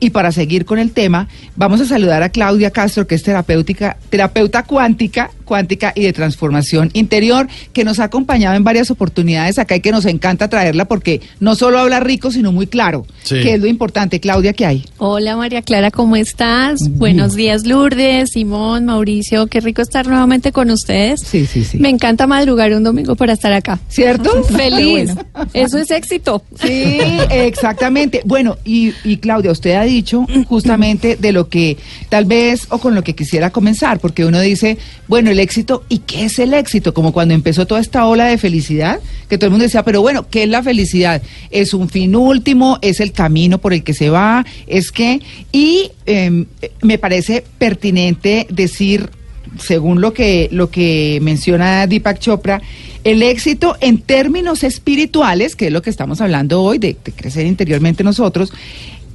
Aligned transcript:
Y 0.00 0.10
para 0.10 0.32
seguir 0.32 0.64
con 0.64 0.78
el 0.78 0.92
tema, 0.92 1.28
vamos 1.56 1.80
a 1.82 1.84
saludar 1.84 2.22
a 2.22 2.30
Claudia 2.30 2.70
Castro, 2.70 3.06
que 3.06 3.14
es 3.14 3.22
terapéutica, 3.22 3.98
terapeuta 4.08 4.62
cuántica, 4.62 5.30
cuántica 5.50 5.92
y 5.96 6.02
de 6.02 6.12
transformación 6.12 6.90
interior, 6.92 7.48
que 7.72 7.82
nos 7.82 7.98
ha 7.98 8.04
acompañado 8.04 8.54
en 8.54 8.62
varias 8.62 8.88
oportunidades 8.92 9.58
acá 9.58 9.74
y 9.74 9.80
que 9.80 9.90
nos 9.90 10.06
encanta 10.06 10.46
traerla 10.48 10.84
porque 10.84 11.20
no 11.40 11.56
solo 11.56 11.80
habla 11.80 11.98
rico, 11.98 12.30
sino 12.30 12.52
muy 12.52 12.68
claro, 12.68 13.04
Sí. 13.24 13.42
que 13.42 13.54
es 13.54 13.60
lo 13.60 13.66
importante. 13.66 14.20
Claudia, 14.20 14.52
¿qué 14.52 14.64
hay? 14.64 14.84
Hola 14.98 15.36
María 15.36 15.60
Clara, 15.62 15.90
¿cómo 15.90 16.14
estás? 16.14 16.88
Buenos 16.88 17.34
días 17.34 17.66
Lourdes, 17.66 18.30
Simón, 18.30 18.84
Mauricio, 18.84 19.48
qué 19.48 19.58
rico 19.58 19.82
estar 19.82 20.06
nuevamente 20.06 20.52
con 20.52 20.70
ustedes. 20.70 21.20
Sí, 21.26 21.46
sí, 21.46 21.64
sí. 21.64 21.78
Me 21.78 21.88
encanta 21.88 22.28
madrugar 22.28 22.72
un 22.72 22.84
domingo 22.84 23.16
para 23.16 23.32
estar 23.32 23.52
acá. 23.52 23.80
¿Cierto? 23.88 24.44
Feliz. 24.56 25.12
Bueno. 25.16 25.50
Eso 25.52 25.78
es 25.78 25.90
éxito. 25.90 26.44
Sí, 26.62 27.00
exactamente. 27.30 28.22
Bueno, 28.24 28.56
y, 28.64 28.92
y 29.02 29.16
Claudia, 29.16 29.50
usted 29.50 29.72
ha 29.74 29.82
dicho 29.82 30.26
justamente 30.46 31.16
de 31.16 31.32
lo 31.32 31.48
que 31.48 31.76
tal 32.08 32.24
vez 32.24 32.66
o 32.70 32.78
con 32.78 32.94
lo 32.94 33.02
que 33.02 33.16
quisiera 33.16 33.50
comenzar, 33.50 33.98
porque 33.98 34.24
uno 34.24 34.40
dice, 34.40 34.78
bueno, 35.08 35.30
el 35.30 35.39
éxito, 35.40 35.84
¿y 35.88 35.98
qué 35.98 36.26
es 36.26 36.38
el 36.38 36.54
éxito? 36.54 36.94
Como 36.94 37.12
cuando 37.12 37.34
empezó 37.34 37.66
toda 37.66 37.80
esta 37.80 38.06
ola 38.06 38.26
de 38.26 38.38
felicidad, 38.38 39.00
que 39.28 39.38
todo 39.38 39.46
el 39.46 39.50
mundo 39.50 39.64
decía, 39.64 39.82
pero 39.82 40.02
bueno, 40.02 40.26
¿qué 40.30 40.44
es 40.44 40.48
la 40.48 40.62
felicidad? 40.62 41.22
¿Es 41.50 41.74
un 41.74 41.88
fin 41.88 42.14
último? 42.14 42.78
¿Es 42.82 43.00
el 43.00 43.12
camino 43.12 43.58
por 43.58 43.72
el 43.72 43.82
que 43.82 43.94
se 43.94 44.10
va? 44.10 44.46
¿Es 44.66 44.92
que? 44.92 45.20
Y 45.50 45.90
eh, 46.06 46.44
me 46.82 46.98
parece 46.98 47.44
pertinente 47.58 48.46
decir 48.50 49.10
según 49.58 50.00
lo 50.00 50.12
que, 50.12 50.48
lo 50.52 50.70
que 50.70 51.18
menciona 51.22 51.86
Deepak 51.86 52.18
Chopra, 52.20 52.62
el 53.02 53.22
éxito 53.22 53.76
en 53.80 53.98
términos 53.98 54.62
espirituales, 54.62 55.56
que 55.56 55.66
es 55.66 55.72
lo 55.72 55.82
que 55.82 55.90
estamos 55.90 56.20
hablando 56.20 56.62
hoy, 56.62 56.78
de 56.78 56.96
crecer 56.96 57.46
interiormente 57.46 58.04
nosotros, 58.04 58.52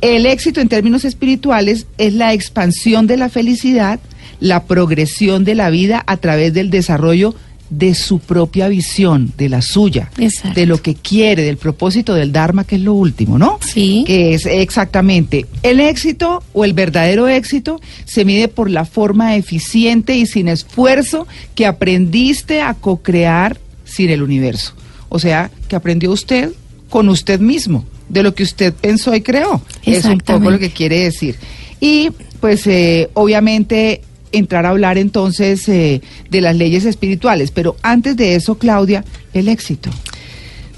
el 0.01 0.25
éxito 0.25 0.59
en 0.61 0.67
términos 0.67 1.05
espirituales 1.05 1.87
es 1.97 2.13
la 2.13 2.33
expansión 2.33 3.07
de 3.07 3.17
la 3.17 3.29
felicidad, 3.29 3.99
la 4.39 4.63
progresión 4.65 5.43
de 5.43 5.55
la 5.55 5.69
vida 5.69 6.03
a 6.05 6.17
través 6.17 6.53
del 6.53 6.69
desarrollo 6.69 7.35
de 7.69 7.95
su 7.95 8.19
propia 8.19 8.67
visión, 8.67 9.33
de 9.37 9.49
la 9.49 9.61
suya, 9.61 10.11
Exacto. 10.17 10.59
de 10.59 10.65
lo 10.67 10.81
que 10.81 10.93
quiere, 10.93 11.43
del 11.43 11.57
propósito 11.57 12.13
del 12.13 12.31
Dharma, 12.31 12.63
que 12.63 12.75
es 12.75 12.81
lo 12.81 12.93
último, 12.93 13.39
¿no? 13.39 13.59
Sí. 13.61 14.03
Que 14.05 14.35
es 14.35 14.45
exactamente 14.45 15.47
el 15.63 15.79
éxito 15.79 16.43
o 16.53 16.63
el 16.63 16.73
verdadero 16.73 17.27
éxito 17.27 17.81
se 18.05 18.23
mide 18.23 18.47
por 18.47 18.69
la 18.69 18.85
forma 18.85 19.35
eficiente 19.35 20.15
y 20.15 20.25
sin 20.27 20.47
esfuerzo 20.47 21.27
que 21.55 21.65
aprendiste 21.65 22.61
a 22.61 22.75
co-crear 22.75 23.59
sin 23.83 24.09
el 24.09 24.21
universo. 24.21 24.73
O 25.09 25.19
sea, 25.19 25.49
que 25.67 25.75
aprendió 25.75 26.11
usted 26.11 26.51
con 26.89 27.09
usted 27.09 27.39
mismo, 27.39 27.85
de 28.09 28.21
lo 28.21 28.35
que 28.35 28.43
usted 28.43 28.73
pensó 28.73 29.15
y 29.15 29.21
creó. 29.21 29.61
Es 29.83 30.05
un 30.05 30.19
poco 30.19 30.51
lo 30.51 30.59
que 30.59 30.69
quiere 30.69 30.99
decir. 30.99 31.35
Y 31.79 32.11
pues 32.39 32.67
eh, 32.67 33.09
obviamente 33.13 34.01
entrar 34.37 34.65
a 34.65 34.69
hablar 34.69 34.97
entonces 34.97 35.67
eh, 35.69 36.01
de 36.29 36.41
las 36.41 36.55
leyes 36.55 36.85
espirituales, 36.85 37.51
pero 37.51 37.75
antes 37.81 38.15
de 38.17 38.35
eso, 38.35 38.57
Claudia, 38.57 39.03
el 39.33 39.47
éxito. 39.47 39.89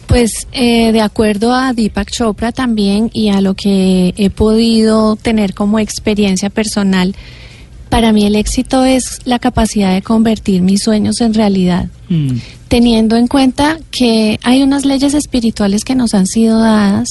Pues 0.07 0.47
eh, 0.53 0.93
de 0.93 1.01
acuerdo 1.01 1.53
a 1.53 1.73
Deepak 1.73 2.09
Chopra 2.11 2.53
también 2.53 3.09
y 3.13 3.29
a 3.29 3.41
lo 3.41 3.55
que 3.55 4.13
he 4.15 4.29
podido 4.29 5.17
tener 5.17 5.53
como 5.53 5.79
experiencia 5.79 6.49
personal, 6.49 7.13
para 7.89 8.13
mí 8.13 8.25
el 8.25 8.35
éxito 8.35 8.85
es 8.85 9.19
la 9.25 9.39
capacidad 9.39 9.93
de 9.93 10.01
convertir 10.01 10.61
mis 10.61 10.81
sueños 10.81 11.19
en 11.19 11.33
realidad. 11.33 11.87
Mm. 12.09 12.37
Teniendo 12.67 13.15
en 13.15 13.27
cuenta 13.27 13.77
que 13.91 14.39
hay 14.43 14.61
unas 14.63 14.85
leyes 14.85 15.13
espirituales 15.13 15.83
que 15.85 15.95
nos 15.95 16.13
han 16.13 16.27
sido 16.27 16.59
dadas, 16.59 17.07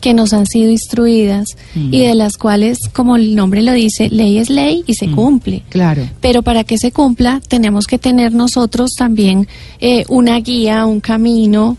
que 0.00 0.14
nos 0.14 0.32
han 0.32 0.46
sido 0.46 0.70
instruidas 0.70 1.48
Mm. 1.74 1.92
y 1.94 2.00
de 2.00 2.14
las 2.14 2.36
cuales, 2.36 2.78
como 2.92 3.16
el 3.16 3.34
nombre 3.34 3.62
lo 3.62 3.72
dice, 3.72 4.08
ley 4.10 4.38
es 4.38 4.50
ley 4.50 4.82
y 4.86 4.94
se 4.94 5.06
Mm. 5.08 5.14
cumple. 5.14 5.62
Claro. 5.68 6.08
Pero 6.20 6.42
para 6.42 6.64
que 6.64 6.78
se 6.78 6.92
cumpla 6.92 7.40
tenemos 7.48 7.86
que 7.86 7.98
tener 7.98 8.32
nosotros 8.32 8.92
también 8.96 9.46
eh, 9.80 10.04
una 10.08 10.38
guía, 10.40 10.86
un 10.86 11.00
camino 11.00 11.76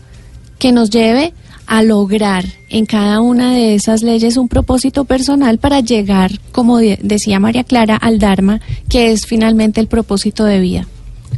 que 0.58 0.72
nos 0.72 0.90
lleve 0.90 1.32
a 1.66 1.82
lograr 1.82 2.44
en 2.70 2.86
cada 2.86 3.20
una 3.20 3.52
de 3.52 3.74
esas 3.74 4.02
leyes 4.02 4.36
un 4.36 4.46
propósito 4.48 5.04
personal 5.04 5.58
para 5.58 5.80
llegar, 5.80 6.38
como 6.52 6.78
de- 6.78 6.98
decía 7.02 7.40
María 7.40 7.64
Clara, 7.64 7.96
al 7.96 8.18
Dharma, 8.20 8.60
que 8.88 9.10
es 9.10 9.26
finalmente 9.26 9.80
el 9.80 9.88
propósito 9.88 10.44
de 10.44 10.60
vida. 10.60 10.86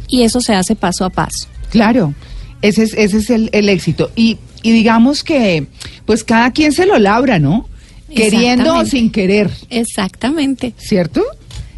Y 0.07 0.21
eso 0.21 0.39
se 0.41 0.53
hace 0.53 0.75
paso 0.75 1.03
a 1.05 1.09
paso. 1.09 1.47
Claro, 1.69 2.13
ese 2.61 2.83
es, 2.83 2.93
ese 2.93 3.17
es 3.17 3.29
el, 3.29 3.49
el 3.53 3.69
éxito. 3.69 4.11
Y, 4.15 4.37
y 4.63 4.71
digamos 4.71 5.23
que, 5.23 5.67
pues 6.05 6.23
cada 6.23 6.51
quien 6.51 6.71
se 6.71 6.85
lo 6.85 6.99
labra, 6.99 7.39
¿no? 7.39 7.67
Queriendo 8.13 8.75
o 8.75 8.85
sin 8.85 9.11
querer, 9.11 9.51
Exactamente. 9.69 10.73
¿cierto? 10.77 11.23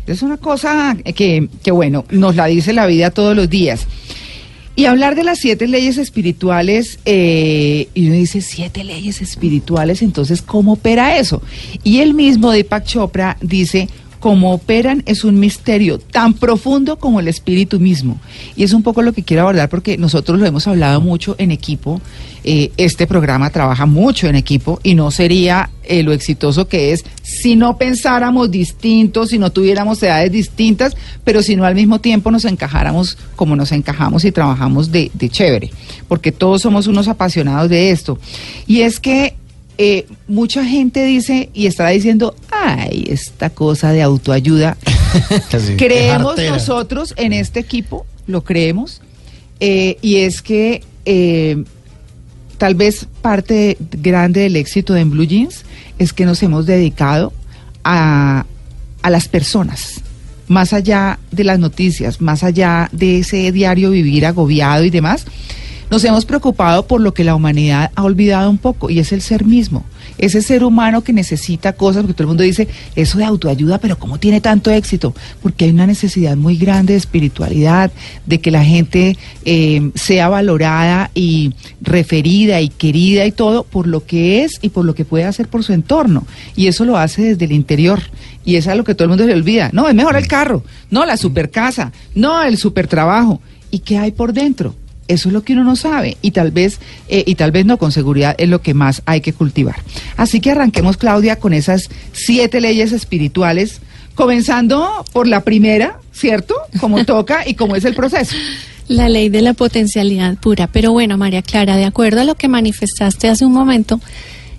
Es 0.07 0.21
una 0.21 0.37
cosa 0.37 0.97
que, 1.15 1.49
que, 1.63 1.71
bueno, 1.71 2.05
nos 2.09 2.35
la 2.35 2.45
dice 2.47 2.73
la 2.73 2.85
vida 2.85 3.11
todos 3.11 3.35
los 3.35 3.49
días. 3.49 3.87
Y 4.75 4.85
hablar 4.85 5.15
de 5.15 5.23
las 5.23 5.39
siete 5.39 5.67
leyes 5.67 5.97
espirituales, 5.97 6.99
eh, 7.05 7.89
y 7.93 8.07
uno 8.07 8.15
dice, 8.15 8.41
siete 8.41 8.83
leyes 8.83 9.21
espirituales, 9.21 10.01
entonces, 10.01 10.41
¿cómo 10.41 10.73
opera 10.73 11.17
eso? 11.17 11.41
Y 11.83 11.99
el 11.99 12.13
mismo 12.13 12.51
Deepak 12.51 12.85
Chopra 12.85 13.37
dice, 13.41 13.89
cómo 14.21 14.53
operan 14.53 15.01
es 15.07 15.23
un 15.25 15.39
misterio 15.39 15.97
tan 15.97 16.35
profundo 16.35 16.97
como 16.97 17.19
el 17.19 17.27
espíritu 17.27 17.79
mismo. 17.79 18.19
Y 18.55 18.63
es 18.63 18.71
un 18.71 18.83
poco 18.83 19.01
lo 19.01 19.13
que 19.13 19.23
quiero 19.23 19.41
abordar 19.41 19.67
porque 19.67 19.97
nosotros 19.97 20.39
lo 20.39 20.45
hemos 20.45 20.67
hablado 20.67 21.01
mucho 21.01 21.35
en 21.39 21.49
equipo. 21.49 21.99
Eh, 22.43 22.71
este 22.77 23.07
programa 23.07 23.49
trabaja 23.49 23.87
mucho 23.87 24.27
en 24.27 24.35
equipo 24.35 24.79
y 24.83 24.93
no 24.93 25.09
sería 25.09 25.71
eh, 25.83 26.03
lo 26.03 26.13
exitoso 26.13 26.67
que 26.67 26.93
es 26.93 27.03
si 27.23 27.55
no 27.55 27.77
pensáramos 27.77 28.51
distintos, 28.51 29.29
si 29.29 29.39
no 29.39 29.51
tuviéramos 29.51 30.01
edades 30.03 30.31
distintas, 30.31 30.95
pero 31.23 31.41
si 31.41 31.55
no 31.55 31.65
al 31.65 31.73
mismo 31.73 31.99
tiempo 31.99 32.29
nos 32.29 32.45
encajáramos 32.45 33.17
como 33.35 33.55
nos 33.55 33.71
encajamos 33.71 34.23
y 34.23 34.31
trabajamos 34.31 34.91
de, 34.91 35.09
de 35.15 35.29
chévere, 35.29 35.71
porque 36.07 36.31
todos 36.31 36.61
somos 36.61 36.85
unos 36.85 37.07
apasionados 37.07 37.69
de 37.69 37.89
esto. 37.89 38.19
Y 38.67 38.81
es 38.81 38.99
que 38.99 39.35
eh, 39.83 40.05
mucha 40.27 40.63
gente 40.63 41.03
dice 41.05 41.49
y 41.55 41.65
está 41.65 41.87
diciendo, 41.87 42.35
ay, 42.61 43.05
esta 43.07 43.49
cosa 43.49 43.91
de 43.91 44.01
autoayuda. 44.01 44.77
Creemos 45.77 46.37
nosotros 46.37 47.13
en 47.17 47.33
este 47.33 47.59
equipo, 47.59 48.05
lo 48.27 48.43
creemos, 48.43 49.01
eh, 49.59 49.97
y 50.01 50.17
es 50.17 50.41
que 50.41 50.83
eh, 51.05 51.63
tal 52.57 52.75
vez 52.75 53.07
parte 53.21 53.77
grande 53.79 54.41
del 54.41 54.55
éxito 54.55 54.93
de 54.93 55.01
En 55.01 55.11
Blue 55.11 55.25
Jeans 55.25 55.63
es 55.99 56.13
que 56.13 56.25
nos 56.25 56.41
hemos 56.43 56.65
dedicado 56.65 57.33
a, 57.83 58.45
a 59.01 59.09
las 59.09 59.27
personas, 59.27 60.01
más 60.47 60.73
allá 60.73 61.19
de 61.31 61.43
las 61.43 61.59
noticias, 61.59 62.21
más 62.21 62.43
allá 62.43 62.89
de 62.91 63.19
ese 63.19 63.51
diario 63.51 63.91
vivir 63.91 64.25
agobiado 64.25 64.83
y 64.83 64.89
demás, 64.89 65.25
nos 65.91 66.05
hemos 66.05 66.23
preocupado 66.23 66.87
por 66.87 67.01
lo 67.01 67.13
que 67.13 67.25
la 67.25 67.35
humanidad 67.35 67.91
ha 67.93 68.03
olvidado 68.03 68.49
un 68.49 68.57
poco 68.57 68.89
y 68.89 68.99
es 68.99 69.11
el 69.11 69.21
ser 69.21 69.43
mismo. 69.43 69.83
Ese 70.17 70.41
ser 70.41 70.63
humano 70.63 71.03
que 71.03 71.11
necesita 71.11 71.73
cosas, 71.73 72.03
porque 72.03 72.13
todo 72.13 72.23
el 72.23 72.27
mundo 72.29 72.43
dice 72.43 72.69
eso 72.95 73.17
de 73.17 73.25
autoayuda, 73.25 73.77
pero 73.77 73.99
¿cómo 73.99 74.17
tiene 74.17 74.39
tanto 74.39 74.71
éxito? 74.71 75.13
Porque 75.43 75.65
hay 75.65 75.71
una 75.71 75.85
necesidad 75.85 76.37
muy 76.37 76.55
grande 76.55 76.93
de 76.93 76.97
espiritualidad, 76.97 77.91
de 78.25 78.39
que 78.39 78.51
la 78.51 78.63
gente 78.63 79.17
eh, 79.43 79.91
sea 79.93 80.29
valorada 80.29 81.11
y 81.13 81.53
referida 81.81 82.61
y 82.61 82.69
querida 82.69 83.25
y 83.25 83.33
todo 83.33 83.63
por 83.63 83.85
lo 83.85 84.05
que 84.05 84.45
es 84.45 84.59
y 84.61 84.69
por 84.69 84.85
lo 84.85 84.95
que 84.95 85.03
puede 85.03 85.25
hacer 85.25 85.49
por 85.49 85.65
su 85.65 85.73
entorno. 85.73 86.25
Y 86.55 86.67
eso 86.67 86.85
lo 86.85 86.97
hace 86.97 87.21
desde 87.21 87.43
el 87.43 87.51
interior. 87.51 87.99
Y 88.45 88.55
es 88.55 88.65
lo 88.65 88.85
que 88.85 88.95
todo 88.95 89.03
el 89.03 89.09
mundo 89.09 89.25
se 89.25 89.33
olvida. 89.33 89.69
No, 89.73 89.89
es 89.89 89.93
mejor 89.93 90.15
el 90.15 90.27
carro, 90.27 90.63
no 90.89 91.05
la 91.05 91.17
super 91.17 91.51
casa, 91.51 91.91
no 92.15 92.41
el 92.43 92.57
super 92.57 92.87
trabajo. 92.87 93.41
¿Y 93.71 93.79
qué 93.79 93.97
hay 93.97 94.11
por 94.11 94.31
dentro? 94.31 94.73
Eso 95.07 95.29
es 95.29 95.33
lo 95.33 95.43
que 95.43 95.53
uno 95.53 95.63
no 95.63 95.75
sabe 95.75 96.17
y 96.21 96.31
tal 96.31 96.51
vez 96.51 96.79
eh, 97.09 97.23
y 97.25 97.35
tal 97.35 97.51
vez 97.51 97.65
no 97.65 97.77
con 97.77 97.91
seguridad 97.91 98.35
es 98.37 98.47
lo 98.47 98.61
que 98.61 98.73
más 98.73 99.01
hay 99.05 99.21
que 99.21 99.33
cultivar. 99.33 99.75
Así 100.17 100.39
que 100.39 100.51
arranquemos 100.51 100.97
Claudia 100.97 101.37
con 101.37 101.53
esas 101.53 101.89
siete 102.13 102.61
leyes 102.61 102.91
espirituales, 102.91 103.81
comenzando 104.15 105.05
por 105.11 105.27
la 105.27 105.41
primera, 105.43 105.99
¿cierto? 106.13 106.55
Como 106.79 107.03
toca 107.05 107.47
y 107.47 107.55
como 107.55 107.75
es 107.75 107.85
el 107.85 107.93
proceso. 107.93 108.35
La 108.87 109.09
ley 109.09 109.29
de 109.29 109.41
la 109.41 109.53
potencialidad 109.53 110.37
pura. 110.37 110.67
Pero 110.67 110.91
bueno, 110.91 111.17
María 111.17 111.41
Clara, 111.41 111.77
de 111.77 111.85
acuerdo 111.85 112.21
a 112.21 112.23
lo 112.25 112.35
que 112.35 112.47
manifestaste 112.47 113.29
hace 113.29 113.45
un 113.45 113.53
momento, 113.53 113.99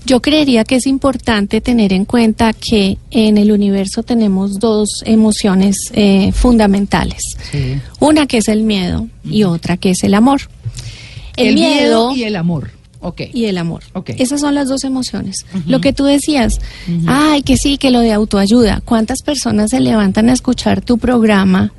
yo 0.05 0.21
creería 0.21 0.65
que 0.65 0.77
es 0.77 0.87
importante 0.87 1.61
tener 1.61 1.93
en 1.93 2.05
cuenta 2.05 2.53
que 2.53 2.99
en 3.11 3.39
el 3.39 3.53
universo 3.53 4.03
tenemos 4.03 4.59
dos 4.59 5.03
emociones 5.05 5.77
eh, 5.93 6.33
fundamentales. 6.33 7.23
Una 8.01 8.27
que 8.27 8.39
es 8.39 8.49
el 8.49 8.63
miedo 8.63 9.09
y 9.25 9.45
otra 9.45 9.77
que 9.77 9.91
es 9.91 10.03
el 10.03 10.15
amor. 10.15 10.41
El, 11.37 11.55
miedo, 11.55 12.15
y 12.15 12.25
el 12.25 12.37
amor. 12.37 12.71
Ok. 13.01 13.23
y 13.33 13.47
el 13.47 13.59
amor. 13.59 13.83
Ok. 13.95 14.11
Esas 14.19 14.41
son 14.41 14.55
las 14.55 14.69
dos 14.69 14.85
emociones. 14.85 15.45
Lo 15.67 15.81
que 15.81 15.93
tú 15.93 16.05
decías, 16.05 16.61
ay, 17.07 17.43
que 17.43 17.57
sí, 17.57 17.79
que 17.79 17.91
lo 17.91 18.01
de 18.01 18.13
autoayuda. 18.13 18.81
¿Cuántas 18.85 19.23
personas 19.23 19.71
se 19.71 19.81
levantan 19.81 20.29
a 20.29 20.33
escuchar 20.33 20.83
tu 20.83 20.99
programa 20.99 21.73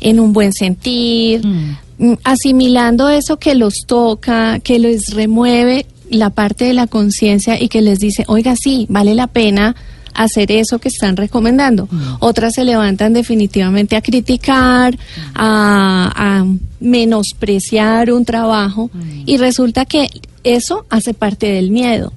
en 0.00 0.18
un 0.18 0.32
buen 0.32 0.52
sentir, 0.52 1.46
Mm. 1.46 1.76
mm, 1.98 2.18
asimilando 2.24 3.08
eso 3.10 3.36
que 3.36 3.54
los 3.54 3.84
toca, 3.86 4.58
que 4.60 4.78
les 4.78 5.12
remueve 5.12 5.86
la 6.10 6.30
parte 6.30 6.64
de 6.64 6.74
la 6.74 6.86
conciencia 6.86 7.60
y 7.60 7.68
que 7.68 7.82
les 7.82 7.98
dice, 7.98 8.24
oiga, 8.26 8.54
sí, 8.56 8.86
vale 8.88 9.14
la 9.14 9.26
pena 9.26 9.76
hacer 10.14 10.50
eso 10.52 10.78
que 10.78 10.88
están 10.88 11.16
recomendando. 11.16 11.88
Otras 12.18 12.54
se 12.54 12.64
levantan 12.64 13.12
definitivamente 13.12 13.96
a 13.96 14.02
criticar, 14.02 14.98
a, 15.34 16.12
a 16.14 16.46
menospreciar 16.80 18.12
un 18.12 18.24
trabajo 18.24 18.90
y 19.24 19.36
resulta 19.36 19.84
que 19.84 20.08
eso 20.44 20.84
hace 20.90 21.14
parte 21.14 21.46
del 21.46 21.70
miedo. 21.70 22.12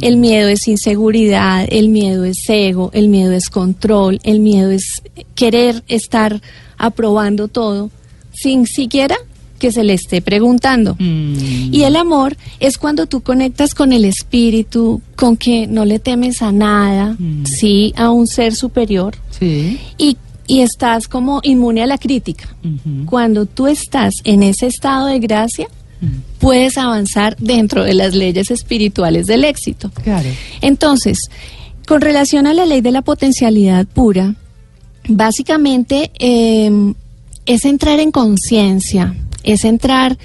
El 0.00 0.16
miedo 0.16 0.48
es 0.48 0.66
inseguridad, 0.66 1.66
el 1.68 1.88
miedo 1.88 2.24
es 2.24 2.38
ego, 2.48 2.90
el 2.94 3.08
miedo 3.08 3.32
es 3.32 3.48
control, 3.48 4.18
el 4.24 4.40
miedo 4.40 4.70
es 4.70 5.02
querer 5.34 5.84
estar 5.86 6.40
aprobando 6.78 7.46
todo 7.46 7.90
sin 8.32 8.66
siquiera 8.66 9.16
que 9.62 9.70
se 9.72 9.84
le 9.84 9.94
esté 9.94 10.20
preguntando. 10.20 10.96
Mm. 10.98 11.72
Y 11.72 11.84
el 11.84 11.94
amor 11.94 12.36
es 12.58 12.78
cuando 12.78 13.06
tú 13.06 13.20
conectas 13.20 13.74
con 13.74 13.92
el 13.92 14.04
espíritu, 14.04 15.00
con 15.14 15.36
que 15.36 15.66
no 15.68 15.84
le 15.84 15.98
temes 16.00 16.42
a 16.42 16.50
nada, 16.50 17.14
Mm. 17.18 17.44
sí, 17.46 17.92
a 17.96 18.10
un 18.10 18.26
ser 18.26 18.54
superior 18.56 19.14
Sí. 19.38 19.78
y, 19.98 20.16
y 20.48 20.60
estás 20.62 21.06
como 21.06 21.40
inmune 21.44 21.80
a 21.82 21.86
la 21.86 21.96
crítica. 21.98 22.46
Cuando 23.06 23.46
tú 23.46 23.68
estás 23.68 24.14
en 24.24 24.42
ese 24.42 24.66
estado 24.66 25.06
de 25.06 25.20
gracia, 25.20 25.68
Mm. 26.00 26.06
puedes 26.40 26.76
avanzar 26.78 27.36
dentro 27.38 27.84
de 27.84 27.94
las 27.94 28.12
leyes 28.16 28.50
espirituales 28.50 29.26
del 29.28 29.44
éxito. 29.44 29.92
Claro. 30.02 30.28
Entonces, 30.60 31.18
con 31.86 32.00
relación 32.00 32.48
a 32.48 32.54
la 32.54 32.66
ley 32.66 32.80
de 32.80 32.90
la 32.90 33.02
potencialidad 33.02 33.86
pura, 33.86 34.34
básicamente 35.08 36.10
eh, 36.18 36.92
es 37.46 37.64
entrar 37.64 38.00
en 38.00 38.10
conciencia, 38.12 39.14
es 39.44 39.64
entrar 39.64 40.18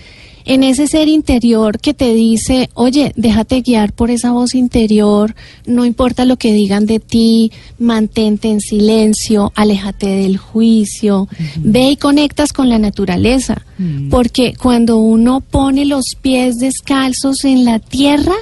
en 0.49 0.63
ese 0.63 0.87
ser 0.87 1.09
interior 1.09 1.77
que 1.79 1.93
te 1.93 2.13
dice, 2.13 2.69
oye, 2.73 3.11
déjate 3.17 3.59
guiar 3.61 3.91
por 3.91 4.09
esa 4.11 4.31
voz 4.31 4.55
interior, 4.55 5.35
no 5.65 5.83
importa 5.83 6.23
lo 6.23 6.37
que 6.37 6.53
digan 6.53 6.85
de 6.85 7.01
ti, 7.01 7.51
mantente 7.79 8.47
en 8.49 8.61
silencio, 8.61 9.51
aléjate 9.55 10.07
del 10.07 10.37
juicio, 10.37 11.27
ve 11.57 11.91
y 11.91 11.97
conectas 11.97 12.53
con 12.53 12.69
la 12.69 12.79
naturaleza, 12.79 13.61
Mm. 13.77 14.09
porque 14.09 14.53
cuando 14.59 14.97
uno 14.97 15.41
pone 15.41 15.83
los 15.85 16.15
pies 16.21 16.59
descalzos 16.59 17.43
en 17.43 17.65
la 17.65 17.79
tierra, 17.79 18.33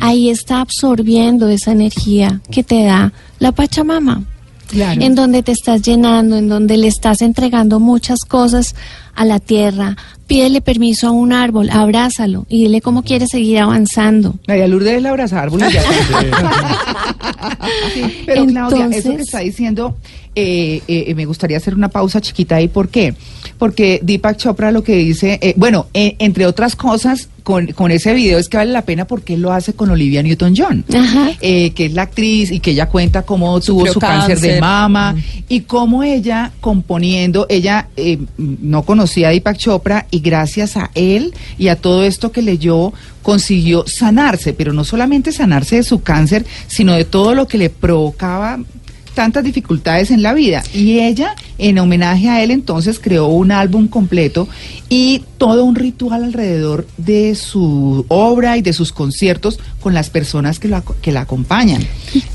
ahí 0.00 0.28
está 0.30 0.60
absorbiendo 0.60 1.48
esa 1.48 1.72
energía 1.72 2.40
que 2.50 2.62
te 2.62 2.84
da 2.84 3.12
la 3.40 3.50
Pachamama 3.52 4.24
Claro. 4.68 5.02
en 5.02 5.14
donde 5.14 5.42
te 5.42 5.52
estás 5.52 5.82
llenando, 5.82 6.36
en 6.36 6.48
donde 6.48 6.76
le 6.78 6.86
estás 6.88 7.20
entregando 7.20 7.78
muchas 7.78 8.20
cosas 8.20 8.74
a 9.14 9.24
la 9.24 9.38
tierra. 9.40 9.96
Pídele 10.26 10.60
permiso 10.62 11.08
a 11.08 11.10
un 11.10 11.32
árbol, 11.32 11.68
abrázalo 11.70 12.46
y 12.48 12.62
dile 12.62 12.80
cómo 12.80 13.02
quieres 13.02 13.28
seguir 13.30 13.58
avanzando. 13.58 14.34
María 14.48 14.66
Lourdes 14.66 14.94
es 14.96 15.02
la 15.02 15.10
abrazar 15.10 15.44
árboles 15.44 15.72
ya. 15.72 15.82
Sí, 17.94 18.22
pero 18.26 18.46
Claudia, 18.46 18.76
eso 18.86 18.90
que 18.90 18.96
Entonces- 18.96 19.20
está 19.20 19.38
diciendo, 19.40 19.96
eh, 20.34 20.82
eh, 20.88 21.14
me 21.14 21.24
gustaría 21.24 21.56
hacer 21.56 21.74
una 21.74 21.88
pausa 21.88 22.20
chiquita 22.20 22.56
ahí. 22.56 22.68
¿Por 22.68 22.88
qué? 22.88 23.14
Porque 23.58 24.00
Deepak 24.02 24.36
Chopra 24.36 24.72
lo 24.72 24.82
que 24.82 24.96
dice, 24.96 25.38
eh, 25.42 25.54
bueno, 25.56 25.86
eh, 25.94 26.16
entre 26.18 26.46
otras 26.46 26.76
cosas, 26.76 27.28
con, 27.42 27.68
con 27.72 27.90
ese 27.90 28.14
video 28.14 28.38
es 28.38 28.48
que 28.48 28.56
vale 28.56 28.72
la 28.72 28.82
pena 28.82 29.06
porque 29.06 29.34
él 29.34 29.42
lo 29.42 29.52
hace 29.52 29.74
con 29.74 29.90
Olivia 29.90 30.22
Newton-John. 30.22 30.84
Eh, 31.40 31.70
que 31.70 31.86
es 31.86 31.92
la 31.92 32.02
actriz 32.02 32.50
y 32.50 32.60
que 32.60 32.72
ella 32.72 32.88
cuenta 32.88 33.22
cómo 33.22 33.60
tuvo 33.60 33.86
su 33.86 33.98
cáncer, 33.98 34.40
de 34.40 34.60
mama 34.60 35.16
y 35.48 35.60
cómo 35.60 36.02
ella 36.02 36.52
componiendo, 36.60 37.46
ella 37.48 37.88
eh, 37.96 38.18
no 38.36 38.82
conocía 38.84 39.28
a 39.28 39.30
Deepak 39.30 39.56
Chopra 39.56 40.06
y 40.10 40.20
gracias 40.20 40.76
a 40.76 40.90
él 40.94 41.34
y 41.58 41.68
a 41.68 41.76
todo 41.76 42.04
esto 42.04 42.32
que 42.32 42.42
leyó 42.42 42.92
consiguió 43.22 43.84
sanarse, 43.86 44.52
pero 44.52 44.72
no 44.72 44.84
solamente 44.84 45.32
sanarse 45.32 45.76
de 45.76 45.82
su 45.82 46.02
cáncer, 46.02 46.44
sino 46.66 46.94
de 46.94 47.04
todo 47.04 47.34
lo 47.34 47.46
que 47.46 47.58
le 47.58 47.70
provocaba 47.70 48.58
tantas 49.14 49.44
dificultades 49.44 50.10
en 50.10 50.22
la 50.22 50.34
vida. 50.34 50.62
Y 50.74 51.00
ella, 51.00 51.34
en 51.58 51.78
homenaje 51.78 52.28
a 52.28 52.42
él, 52.42 52.50
entonces 52.50 52.98
creó 53.00 53.26
un 53.26 53.52
álbum 53.52 53.88
completo 53.88 54.48
y 54.88 55.24
todo 55.38 55.64
un 55.64 55.74
ritual 55.74 56.24
alrededor 56.24 56.86
de 56.96 57.34
su 57.34 58.04
obra 58.08 58.56
y 58.56 58.62
de 58.62 58.72
sus 58.72 58.92
conciertos 58.92 59.58
con 59.80 59.94
las 59.94 60.10
personas 60.10 60.58
que, 60.58 60.68
la- 60.68 60.82
que 61.02 61.12
la 61.12 61.22
acompañan, 61.22 61.82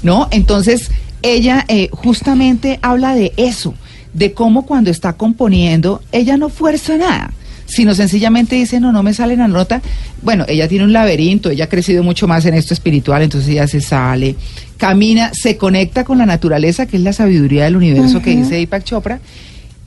¿no? 0.04 0.28
Entonces, 0.32 0.92
ella 1.22 1.66
eh, 1.68 1.90
justamente 1.92 2.80
habla 2.82 3.16
de 3.16 3.34
eso, 3.38 3.74
de 4.14 4.34
cómo 4.34 4.66
cuando 4.66 4.90
está 4.92 5.14
componiendo, 5.14 6.02
ella 6.12 6.38
no 6.38 6.50
fuerza 6.50 6.96
nada 6.98 7.32
sino 7.68 7.94
sencillamente 7.94 8.56
dice, 8.56 8.80
no, 8.80 8.92
no 8.92 9.04
me 9.04 9.14
sale 9.14 9.36
la 9.38 9.48
nota. 9.48 9.82
Bueno, 10.24 10.46
ella 10.48 10.68
tiene 10.68 10.86
un 10.86 10.94
laberinto, 10.94 11.50
ella 11.52 11.66
ha 11.66 11.70
crecido 11.70 12.02
mucho 12.02 12.28
más 12.28 12.46
en 12.46 12.56
esto 12.56 12.74
espiritual, 12.74 13.22
entonces 13.22 13.50
ella 13.52 13.68
se 13.68 13.82
sale, 13.82 14.36
camina, 14.78 15.32
se 15.34 15.58
conecta 15.58 16.04
con 16.04 16.18
la 16.18 16.26
naturaleza, 16.26 16.86
que 16.88 16.98
es 16.98 17.04
la 17.04 17.14
sabiduría 17.14 17.66
del 17.66 17.76
universo 17.76 18.22
que 18.22 18.36
dice 18.36 18.56
Deepak 18.56 18.84
Chopra, 18.84 19.20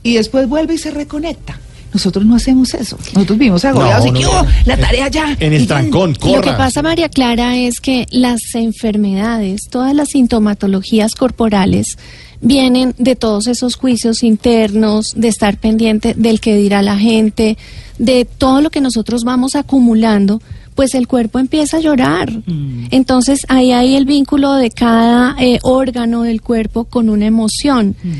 y 0.03 0.13
después 0.13 0.47
vuelve 0.47 0.75
y 0.75 0.77
se 0.77 0.91
reconecta. 0.91 1.59
Nosotros 1.93 2.25
no 2.25 2.35
hacemos 2.37 2.73
eso. 2.73 2.97
Nosotros 3.15 3.37
vivimos 3.37 3.65
agobiados 3.65 4.05
No, 4.05 4.11
y 4.11 4.19
que, 4.19 4.23
no. 4.25 4.31
"Oh, 4.31 4.45
la 4.63 4.77
tarea 4.77 5.09
ya. 5.09 5.35
En 5.41 5.51
el 5.51 5.63
y 5.63 5.65
ya". 5.67 5.75
trancón, 5.75 6.15
corra. 6.15 6.37
Lo 6.37 6.41
que 6.41 6.51
pasa, 6.53 6.81
María 6.81 7.09
Clara, 7.09 7.57
es 7.57 7.81
que 7.81 8.05
las 8.11 8.39
enfermedades, 8.55 9.67
todas 9.69 9.93
las 9.93 10.07
sintomatologías 10.09 11.15
corporales, 11.15 11.97
vienen 12.41 12.95
de 12.97 13.15
todos 13.15 13.47
esos 13.47 13.75
juicios 13.75 14.23
internos, 14.23 15.13
de 15.15 15.27
estar 15.27 15.57
pendiente 15.57 16.15
del 16.15 16.39
que 16.39 16.55
dirá 16.55 16.81
la 16.81 16.97
gente, 16.97 17.57
de 17.99 18.25
todo 18.25 18.61
lo 18.61 18.71
que 18.71 18.81
nosotros 18.81 19.23
vamos 19.23 19.55
acumulando, 19.55 20.41
pues 20.75 20.95
el 20.95 21.07
cuerpo 21.07 21.39
empieza 21.39 21.77
a 21.77 21.81
llorar. 21.81 22.31
Mm. 22.31 22.87
Entonces 22.91 23.45
ahí 23.47 23.71
hay 23.71 23.95
el 23.95 24.05
vínculo 24.05 24.53
de 24.53 24.71
cada 24.71 25.35
eh, 25.39 25.59
órgano 25.61 26.23
del 26.23 26.41
cuerpo 26.41 26.85
con 26.85 27.09
una 27.09 27.27
emoción. 27.27 27.95
Mm. 28.03 28.11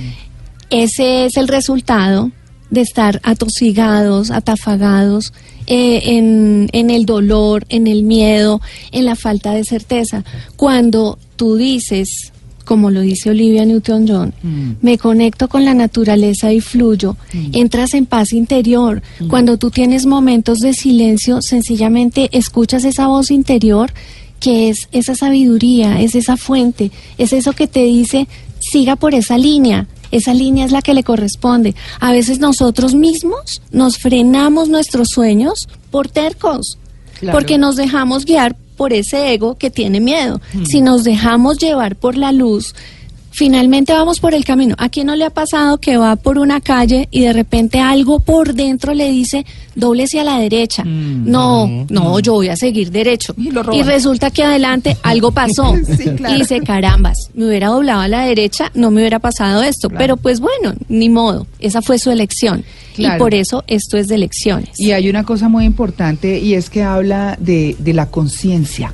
Ese 0.69 1.25
es 1.25 1.37
el 1.37 1.47
resultado 1.47 2.31
de 2.69 2.81
estar 2.81 3.19
atosigados, 3.23 4.31
atafagados 4.31 5.33
eh, 5.67 6.17
en, 6.17 6.69
en 6.71 6.89
el 6.89 7.05
dolor, 7.05 7.65
en 7.69 7.87
el 7.87 8.03
miedo, 8.03 8.61
en 8.91 9.05
la 9.05 9.15
falta 9.15 9.51
de 9.51 9.63
certeza. 9.63 10.23
Cuando 10.55 11.17
tú 11.35 11.55
dices, 11.55 12.31
como 12.71 12.89
lo 12.89 13.01
dice 13.01 13.29
Olivia 13.31 13.65
Newton-John, 13.65 14.33
Mm. 14.41 14.71
me 14.81 14.97
conecto 14.97 15.49
con 15.49 15.65
la 15.65 15.73
naturaleza 15.73 16.53
y 16.53 16.61
fluyo, 16.61 17.17
entras 17.51 17.93
en 17.93 18.05
paz 18.05 18.31
interior. 18.31 19.01
Cuando 19.27 19.57
tú 19.57 19.71
tienes 19.71 20.05
momentos 20.05 20.59
de 20.59 20.71
silencio, 20.73 21.41
sencillamente 21.41 22.29
escuchas 22.31 22.85
esa 22.85 23.07
voz 23.07 23.29
interior 23.29 23.91
que 24.39 24.69
es 24.69 24.87
esa 24.93 25.15
sabiduría, 25.15 25.99
es 26.01 26.15
esa 26.15 26.37
fuente, 26.37 26.91
es 27.17 27.33
eso 27.33 27.51
que 27.51 27.67
te 27.67 27.83
dice, 27.83 28.29
siga 28.61 28.95
por 28.95 29.15
esa 29.15 29.37
línea. 29.37 29.87
Esa 30.11 30.33
línea 30.33 30.63
es 30.65 30.71
la 30.71 30.81
que 30.81 30.93
le 30.93 31.03
corresponde. 31.03 31.75
A 31.99 32.13
veces 32.13 32.39
nosotros 32.39 32.95
mismos 32.95 33.61
nos 33.71 33.97
frenamos 33.97 34.69
nuestros 34.69 35.09
sueños 35.09 35.67
por 35.89 36.07
tercos, 36.07 36.77
Claro. 37.19 37.37
porque 37.37 37.57
nos 37.57 37.75
dejamos 37.75 38.23
guiar 38.23 38.55
por 38.81 38.93
ese 38.93 39.31
ego 39.31 39.59
que 39.59 39.69
tiene 39.69 39.99
miedo. 39.99 40.41
Si 40.63 40.81
nos 40.81 41.03
dejamos 41.03 41.59
llevar 41.59 41.95
por 41.95 42.17
la 42.17 42.31
luz, 42.31 42.73
finalmente 43.29 43.93
vamos 43.93 44.19
por 44.19 44.33
el 44.33 44.43
camino. 44.43 44.73
¿A 44.79 44.89
quién 44.89 45.05
no 45.05 45.15
le 45.15 45.23
ha 45.23 45.29
pasado 45.29 45.77
que 45.77 45.97
va 45.97 46.15
por 46.15 46.39
una 46.39 46.61
calle 46.61 47.07
y 47.11 47.21
de 47.21 47.31
repente 47.31 47.79
algo 47.79 48.21
por 48.21 48.55
dentro 48.55 48.95
le 48.95 49.11
dice, 49.11 49.45
doblese 49.75 50.19
a 50.19 50.23
la 50.23 50.39
derecha? 50.39 50.83
Mm. 50.83 51.29
No, 51.29 51.85
no, 51.89 52.19
yo 52.21 52.33
voy 52.33 52.47
a 52.47 52.55
seguir 52.55 52.89
derecho. 52.89 53.35
Y 53.37 53.83
resulta 53.83 54.31
que 54.31 54.43
adelante 54.43 54.97
algo 55.03 55.31
pasó. 55.31 55.75
Sí, 55.85 56.09
claro. 56.15 56.35
Y 56.35 56.39
dice, 56.39 56.59
carambas, 56.61 57.29
me 57.35 57.45
hubiera 57.45 57.67
doblado 57.67 58.01
a 58.01 58.07
la 58.07 58.25
derecha, 58.25 58.71
no 58.73 58.89
me 58.89 59.01
hubiera 59.01 59.19
pasado 59.19 59.61
esto. 59.61 59.89
Claro. 59.89 59.99
Pero 59.99 60.17
pues 60.17 60.39
bueno, 60.39 60.73
ni 60.89 61.07
modo, 61.07 61.45
esa 61.59 61.83
fue 61.83 61.99
su 61.99 62.09
elección. 62.09 62.65
Claro. 63.01 63.15
Y 63.15 63.19
por 63.19 63.33
eso 63.35 63.63
esto 63.67 63.97
es 63.97 64.07
de 64.07 64.15
elecciones. 64.15 64.69
Y 64.79 64.91
hay 64.91 65.09
una 65.09 65.23
cosa 65.23 65.49
muy 65.49 65.65
importante 65.65 66.39
y 66.39 66.53
es 66.53 66.69
que 66.69 66.83
habla 66.83 67.37
de, 67.39 67.75
de 67.79 67.93
la 67.93 68.07
conciencia, 68.07 68.93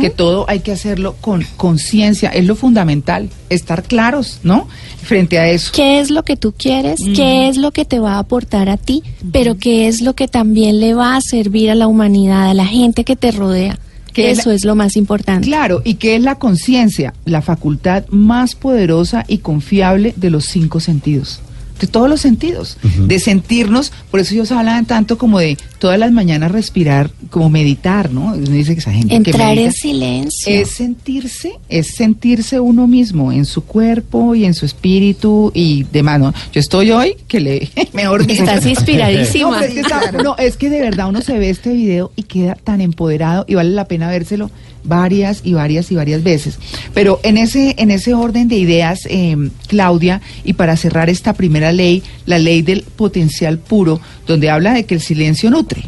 que 0.00 0.10
todo 0.10 0.44
hay 0.48 0.60
que 0.60 0.72
hacerlo 0.72 1.16
con 1.20 1.44
conciencia, 1.56 2.30
es 2.30 2.44
lo 2.46 2.54
fundamental, 2.56 3.28
estar 3.50 3.82
claros, 3.82 4.40
¿no? 4.42 4.66
Frente 5.02 5.38
a 5.38 5.48
eso. 5.48 5.70
¿Qué 5.74 6.00
es 6.00 6.10
lo 6.10 6.22
que 6.24 6.36
tú 6.36 6.52
quieres? 6.56 7.00
¿Qué 7.14 7.48
es 7.48 7.56
lo 7.56 7.70
que 7.72 7.84
te 7.84 7.98
va 7.98 8.14
a 8.14 8.18
aportar 8.20 8.68
a 8.68 8.76
ti? 8.76 9.02
Pero 9.32 9.56
¿qué 9.56 9.86
es 9.88 10.00
lo 10.00 10.14
que 10.14 10.28
también 10.28 10.80
le 10.80 10.94
va 10.94 11.16
a 11.16 11.20
servir 11.20 11.70
a 11.70 11.74
la 11.74 11.86
humanidad, 11.86 12.50
a 12.50 12.54
la 12.54 12.66
gente 12.66 13.04
que 13.04 13.16
te 13.16 13.30
rodea? 13.30 13.78
Que 14.12 14.30
es 14.30 14.38
Eso 14.38 14.48
la- 14.48 14.54
es 14.56 14.64
lo 14.64 14.74
más 14.74 14.96
importante. 14.96 15.46
Claro, 15.46 15.82
¿y 15.84 15.94
qué 15.94 16.16
es 16.16 16.22
la 16.22 16.36
conciencia? 16.36 17.12
La 17.26 17.42
facultad 17.42 18.04
más 18.08 18.54
poderosa 18.54 19.24
y 19.28 19.38
confiable 19.38 20.14
de 20.16 20.30
los 20.30 20.46
cinco 20.46 20.80
sentidos. 20.80 21.40
De 21.80 21.86
todos 21.86 22.08
los 22.08 22.20
sentidos, 22.22 22.78
de 22.98 23.18
sentirnos, 23.20 23.92
por 24.10 24.20
eso 24.20 24.32
ellos 24.34 24.50
hablan 24.50 24.86
tanto 24.86 25.18
como 25.18 25.38
de 25.38 25.58
todas 25.78 25.98
las 25.98 26.10
mañanas 26.10 26.50
respirar, 26.50 27.10
como 27.28 27.50
meditar, 27.50 28.10
¿no? 28.10 28.32
Uno 28.32 28.50
dice 28.50 28.72
que 28.74 28.80
esa 28.80 28.92
gente 28.92 29.08
que 29.22 29.30
Entrar 29.30 29.50
en 29.58 29.64
medita- 29.66 29.72
silencio. 29.72 30.52
Es 30.54 30.70
sentirse, 30.70 31.52
es 31.68 31.88
sentirse 31.94 32.60
uno 32.60 32.86
mismo 32.86 33.30
en 33.30 33.44
su 33.44 33.62
cuerpo 33.64 34.34
y 34.34 34.46
en 34.46 34.54
su 34.54 34.64
espíritu 34.64 35.52
y 35.54 35.84
demás. 35.92 36.18
¿no? 36.20 36.32
Yo 36.52 36.60
estoy 36.60 36.90
hoy 36.92 37.14
que 37.28 37.40
le, 37.40 37.68
mejor. 37.92 38.22
Estás 38.30 38.64
inspiradísima. 38.64 39.50
No, 39.56 39.60
pero 39.60 39.66
es 39.68 39.74
que 39.74 39.80
está- 39.80 40.12
no, 40.22 40.36
es 40.38 40.56
que 40.56 40.70
de 40.70 40.80
verdad 40.80 41.08
uno 41.08 41.20
se 41.20 41.38
ve 41.38 41.50
este 41.50 41.72
video 41.74 42.10
y 42.16 42.22
queda 42.22 42.54
tan 42.54 42.80
empoderado 42.80 43.44
y 43.46 43.54
vale 43.54 43.70
la 43.70 43.86
pena 43.86 44.08
vérselo 44.08 44.50
varias 44.86 45.40
y 45.44 45.54
varias 45.54 45.90
y 45.90 45.94
varias 45.94 46.22
veces. 46.22 46.58
Pero 46.94 47.20
en 47.22 47.36
ese, 47.36 47.74
en 47.78 47.90
ese 47.90 48.14
orden 48.14 48.48
de 48.48 48.56
ideas, 48.56 49.00
eh, 49.08 49.36
Claudia, 49.66 50.20
y 50.44 50.54
para 50.54 50.76
cerrar 50.76 51.10
esta 51.10 51.32
primera 51.32 51.72
ley, 51.72 52.02
la 52.26 52.38
ley 52.38 52.62
del 52.62 52.82
potencial 52.82 53.58
puro, 53.58 54.00
donde 54.26 54.50
habla 54.50 54.72
de 54.72 54.84
que 54.84 54.94
el 54.94 55.00
silencio 55.00 55.50
nutre. 55.50 55.82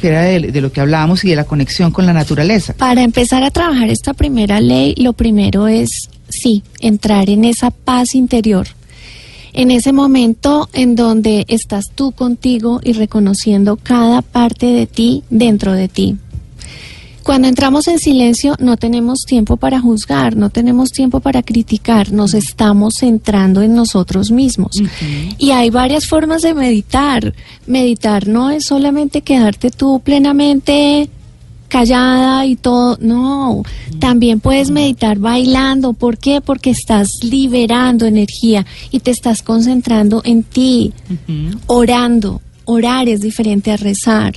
que 0.00 0.08
era 0.08 0.22
de, 0.22 0.40
de, 0.52 0.60
lo 0.60 0.70
que 0.70 0.80
hablábamos 0.80 1.24
y 1.24 1.30
de 1.30 1.36
la 1.36 1.44
conexión 1.44 1.90
con 1.90 2.06
la 2.06 2.12
naturaleza. 2.12 2.74
Para 2.74 3.02
empezar 3.02 3.42
a 3.42 3.50
trabajar 3.50 3.90
esta 3.90 4.14
primera 4.14 4.60
ley, 4.60 4.94
lo 4.96 5.12
primero 5.12 5.66
es, 5.66 6.08
sí, 6.28 6.62
entrar 6.80 7.28
en 7.28 7.44
esa 7.44 7.70
paz 7.70 8.14
interior, 8.14 8.68
en 9.52 9.70
ese 9.70 9.92
momento 9.92 10.68
en 10.72 10.94
donde 10.94 11.44
estás 11.48 11.86
tú 11.94 12.12
contigo 12.12 12.80
y 12.82 12.92
reconociendo 12.92 13.76
cada 13.76 14.22
parte 14.22 14.66
de 14.66 14.86
ti 14.86 15.24
dentro 15.30 15.72
de 15.72 15.88
ti. 15.88 16.16
Cuando 17.22 17.48
entramos 17.48 17.86
en 17.88 17.98
silencio 17.98 18.56
no 18.58 18.76
tenemos 18.76 19.20
tiempo 19.26 19.56
para 19.56 19.80
juzgar, 19.80 20.36
no 20.36 20.50
tenemos 20.50 20.90
tiempo 20.90 21.20
para 21.20 21.42
criticar, 21.42 22.12
nos 22.12 22.34
estamos 22.34 22.94
centrando 22.98 23.62
en 23.62 23.74
nosotros 23.74 24.30
mismos. 24.30 24.80
Uh 24.80 24.84
-huh. 24.84 25.34
Y 25.38 25.50
hay 25.52 25.70
varias 25.70 26.06
formas 26.06 26.42
de 26.42 26.54
meditar. 26.54 27.34
Meditar 27.66 28.26
no 28.26 28.50
es 28.50 28.66
solamente 28.66 29.22
quedarte 29.22 29.70
tú 29.70 30.00
plenamente 30.00 31.08
callada 31.68 32.44
y 32.44 32.56
todo, 32.56 32.98
no, 33.00 33.62
también 33.98 34.40
puedes 34.40 34.70
meditar 34.70 35.18
bailando, 35.18 35.94
¿por 35.94 36.18
qué? 36.18 36.42
Porque 36.42 36.68
estás 36.68 37.08
liberando 37.22 38.04
energía 38.04 38.66
y 38.90 39.00
te 39.00 39.10
estás 39.10 39.40
concentrando 39.40 40.20
en 40.22 40.42
ti, 40.42 40.92
uh 41.08 41.32
-huh. 41.32 41.58
orando, 41.68 42.42
orar 42.66 43.08
es 43.08 43.22
diferente 43.22 43.70
a 43.70 43.78
rezar. 43.78 44.34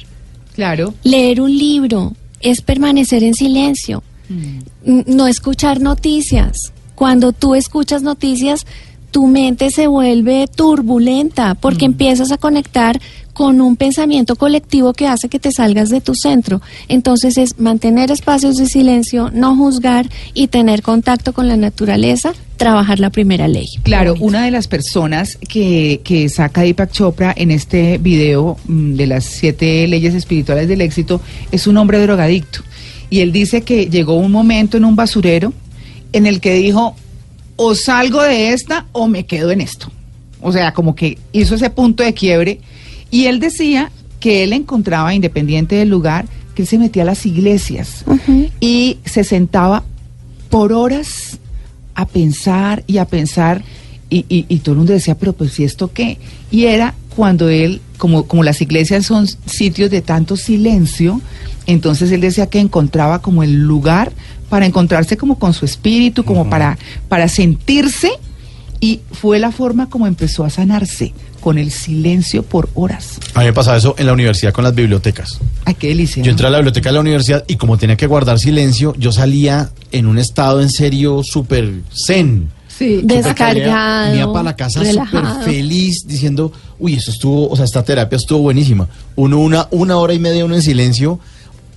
Claro. 0.56 0.94
Leer 1.04 1.42
un 1.42 1.58
libro, 1.58 2.14
es 2.46 2.62
permanecer 2.62 3.24
en 3.24 3.34
silencio, 3.34 4.04
mm. 4.30 5.02
no 5.08 5.28
escuchar 5.28 5.82
noticias. 5.82 6.72
Cuando 6.94 7.34
tú 7.34 7.56
escuchas 7.56 8.04
noticias, 8.04 8.66
tu 9.12 9.28
mente 9.28 9.72
se 9.72 9.88
vuelve 9.88 10.48
turbulenta 10.48 11.56
porque 11.56 11.88
mm. 11.88 11.92
empiezas 11.92 12.32
a 12.32 12.38
conectar 12.38 13.02
con 13.36 13.60
un 13.60 13.76
pensamiento 13.76 14.38
colectivo 14.38 14.94
que 14.94 15.08
hace 15.08 15.28
que 15.28 15.40
te 15.40 15.52
salgas 15.52 15.90
de 15.90 16.00
tu 16.00 16.16
centro. 16.16 16.62
Entonces 16.88 17.38
es 17.38 17.60
mantener 17.60 18.10
espacios 18.10 18.56
de 18.56 18.66
silencio, 18.66 19.30
no 19.34 19.58
juzgar 19.58 20.10
y 20.34 20.48
tener 20.48 20.82
contacto 20.82 21.34
con 21.34 21.50
la 21.50 21.58
naturaleza, 21.58 22.32
trabajar 22.56 23.02
la 23.02 23.10
primera 23.10 23.50
ley. 23.50 23.68
Claro, 23.84 24.16
una 24.22 24.46
de 24.46 24.52
las 24.52 24.70
personas 24.70 25.36
que, 25.36 26.00
que 26.06 26.30
saca 26.30 26.62
Deepak 26.62 26.94
Chopra 26.94 27.34
en 27.36 27.52
este 27.52 27.98
video 27.98 28.56
mmm, 28.68 28.94
de 28.96 29.06
las 29.06 29.26
siete 29.26 29.86
leyes 29.90 30.16
espirituales 30.16 30.70
del 30.70 30.80
éxito 30.80 31.20
es 31.52 31.68
un 31.68 31.76
hombre 31.76 32.00
drogadicto. 32.00 32.62
Y 33.10 33.20
él 33.20 33.34
dice 33.34 33.64
que 33.64 33.88
llegó 33.88 34.16
un 34.16 34.32
momento 34.32 34.78
en 34.78 34.86
un 34.86 34.96
basurero 34.96 35.52
en 36.14 36.26
el 36.26 36.40
que 36.40 36.54
dijo, 36.54 36.96
o 37.58 37.76
salgo 37.76 38.24
de 38.24 38.54
esta 38.54 38.86
o 38.94 39.10
me 39.10 39.26
quedo 39.26 39.52
en 39.52 39.60
esto. 39.60 39.92
O 40.42 40.54
sea, 40.54 40.74
como 40.74 40.96
que 40.96 41.18
hizo 41.34 41.56
ese 41.56 41.70
punto 41.70 42.02
de 42.02 42.14
quiebre. 42.14 42.62
Y 43.16 43.28
él 43.28 43.40
decía 43.40 43.94
que 44.20 44.44
él 44.44 44.52
encontraba, 44.52 45.16
independiente 45.16 45.78
del 45.78 45.88
lugar, 45.88 46.26
que 46.54 46.64
él 46.64 46.68
se 46.68 46.78
metía 46.78 47.04
a 47.04 47.06
las 47.06 47.26
iglesias 47.26 48.04
uh 48.06 48.16
-huh. 48.16 48.52
y 48.60 48.98
se 49.06 49.24
sentaba 49.24 49.86
por 50.50 50.74
horas 50.74 51.40
a 51.94 52.06
pensar 52.06 52.84
y 52.88 52.98
a 52.98 53.06
pensar 53.06 53.64
y, 54.10 54.26
y, 54.28 54.46
y, 54.50 54.60
todo 54.60 54.74
el 54.74 54.80
mundo 54.80 54.92
decía, 54.92 55.18
pero 55.18 55.32
pues 55.32 55.54
si 55.54 55.64
esto 55.64 55.94
qué? 55.94 56.18
Y 56.52 56.66
era 56.66 56.94
cuando 57.16 57.48
él, 57.48 57.80
como, 57.98 58.28
como 58.28 58.44
las 58.44 58.60
iglesias 58.62 59.06
son 59.06 59.28
sitios 59.46 59.90
de 59.92 60.02
tanto 60.02 60.36
silencio, 60.36 61.22
entonces 61.68 62.12
él 62.12 62.20
decía 62.20 62.48
que 62.48 62.60
encontraba 62.60 63.22
como 63.22 63.44
el 63.44 63.64
lugar 63.64 64.12
para 64.50 64.66
encontrarse 64.66 65.16
como 65.16 65.40
con 65.40 65.54
su 65.54 65.64
espíritu, 65.64 66.26
como 66.26 66.42
uh 66.42 66.46
-huh. 66.46 66.50
para, 66.50 66.78
para 67.08 67.30
sentirse 67.30 68.10
y 68.82 69.00
fue 69.14 69.40
la 69.40 69.52
forma 69.54 69.90
como 69.90 70.06
empezó 70.06 70.44
a 70.44 70.50
sanarse 70.50 71.14
con 71.46 71.60
el 71.60 71.70
silencio 71.70 72.42
por 72.42 72.70
horas. 72.74 73.20
A 73.36 73.42
mí 73.42 73.46
me 73.46 73.54
pasaba 73.54 73.78
eso 73.78 73.94
en 74.00 74.08
la 74.08 74.14
universidad 74.14 74.52
con 74.52 74.64
las 74.64 74.74
bibliotecas. 74.74 75.40
Ay, 75.64 75.76
qué 75.76 75.90
delicia. 75.90 76.24
Yo 76.24 76.32
entré 76.32 76.48
a 76.48 76.50
la 76.50 76.58
biblioteca 76.58 76.90
de 76.90 76.94
la 76.94 77.02
universidad 77.02 77.46
y 77.48 77.58
como 77.58 77.78
tenía 77.78 77.96
que 77.96 78.08
guardar 78.08 78.40
silencio, 78.40 78.96
yo 78.98 79.12
salía 79.12 79.70
en 79.92 80.08
un 80.08 80.18
estado 80.18 80.60
en 80.60 80.72
serio 80.72 81.22
súper 81.24 81.72
zen. 82.08 82.50
Sí, 82.68 83.02
descargado. 83.04 84.10
Venía 84.10 84.26
para 84.26 84.42
la 84.42 84.56
casa 84.56 84.84
súper 84.84 85.24
feliz 85.46 86.08
diciendo, 86.08 86.52
uy, 86.80 86.96
eso 86.96 87.12
estuvo, 87.12 87.48
o 87.48 87.56
sea, 87.56 87.66
esta 87.66 87.84
terapia 87.84 88.16
estuvo 88.16 88.40
buenísima. 88.40 88.90
Uno, 89.16 89.38
una, 89.38 89.68
una 89.70 89.98
hora 89.98 90.16
y 90.16 90.20
media 90.20 90.46
uno 90.46 90.56
en 90.56 90.64
silencio 90.64 91.20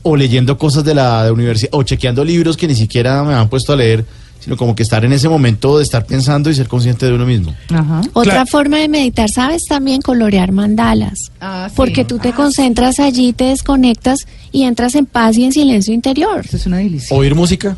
o 0.03 0.17
leyendo 0.17 0.57
cosas 0.57 0.83
de 0.83 0.95
la 0.95 1.25
de 1.25 1.31
universidad 1.31 1.69
o 1.75 1.83
chequeando 1.83 2.25
libros 2.25 2.57
que 2.57 2.69
ni 2.69 2.75
siquiera 2.75 3.23
me 3.23 3.35
han 3.35 3.51
puesto 3.51 3.75
a 3.75 3.77
leer 3.77 4.07
sino 4.41 4.57
como 4.57 4.75
que 4.75 4.83
estar 4.83 5.05
en 5.05 5.13
ese 5.13 5.29
momento 5.29 5.79
de 5.79 5.85
estar 5.85 6.07
pensando 6.07 6.51
y 6.51 6.55
ser 6.55 6.69
consciente 6.69 7.07
de 7.07 7.15
uno 7.15 7.27
mismo. 7.27 7.55
Ajá. 7.71 8.01
Otra 8.13 8.33
claro. 8.33 8.47
forma 8.47 8.79
de 8.79 8.89
meditar, 8.89 9.29
¿sabes? 9.29 9.65
También 9.69 10.01
colorear 10.01 10.53
mandalas. 10.53 11.31
Ah, 11.41 11.67
sí. 11.69 11.75
Porque 11.77 12.05
tú 12.05 12.19
te 12.19 12.31
ah, 12.31 12.35
concentras 12.35 12.97
sí. 12.97 13.03
allí, 13.03 13.33
te 13.33 13.45
desconectas 13.45 14.27
y 14.53 14.63
entras 14.65 14.95
en 14.95 15.07
paz 15.07 15.37
y 15.37 15.45
en 15.45 15.53
silencio 15.53 15.93
interior. 15.93 16.43
Eso 16.45 16.57
es 16.57 16.67
una 16.67 16.79
delicia. 16.79 17.17
Oír 17.17 17.35
música. 17.35 17.77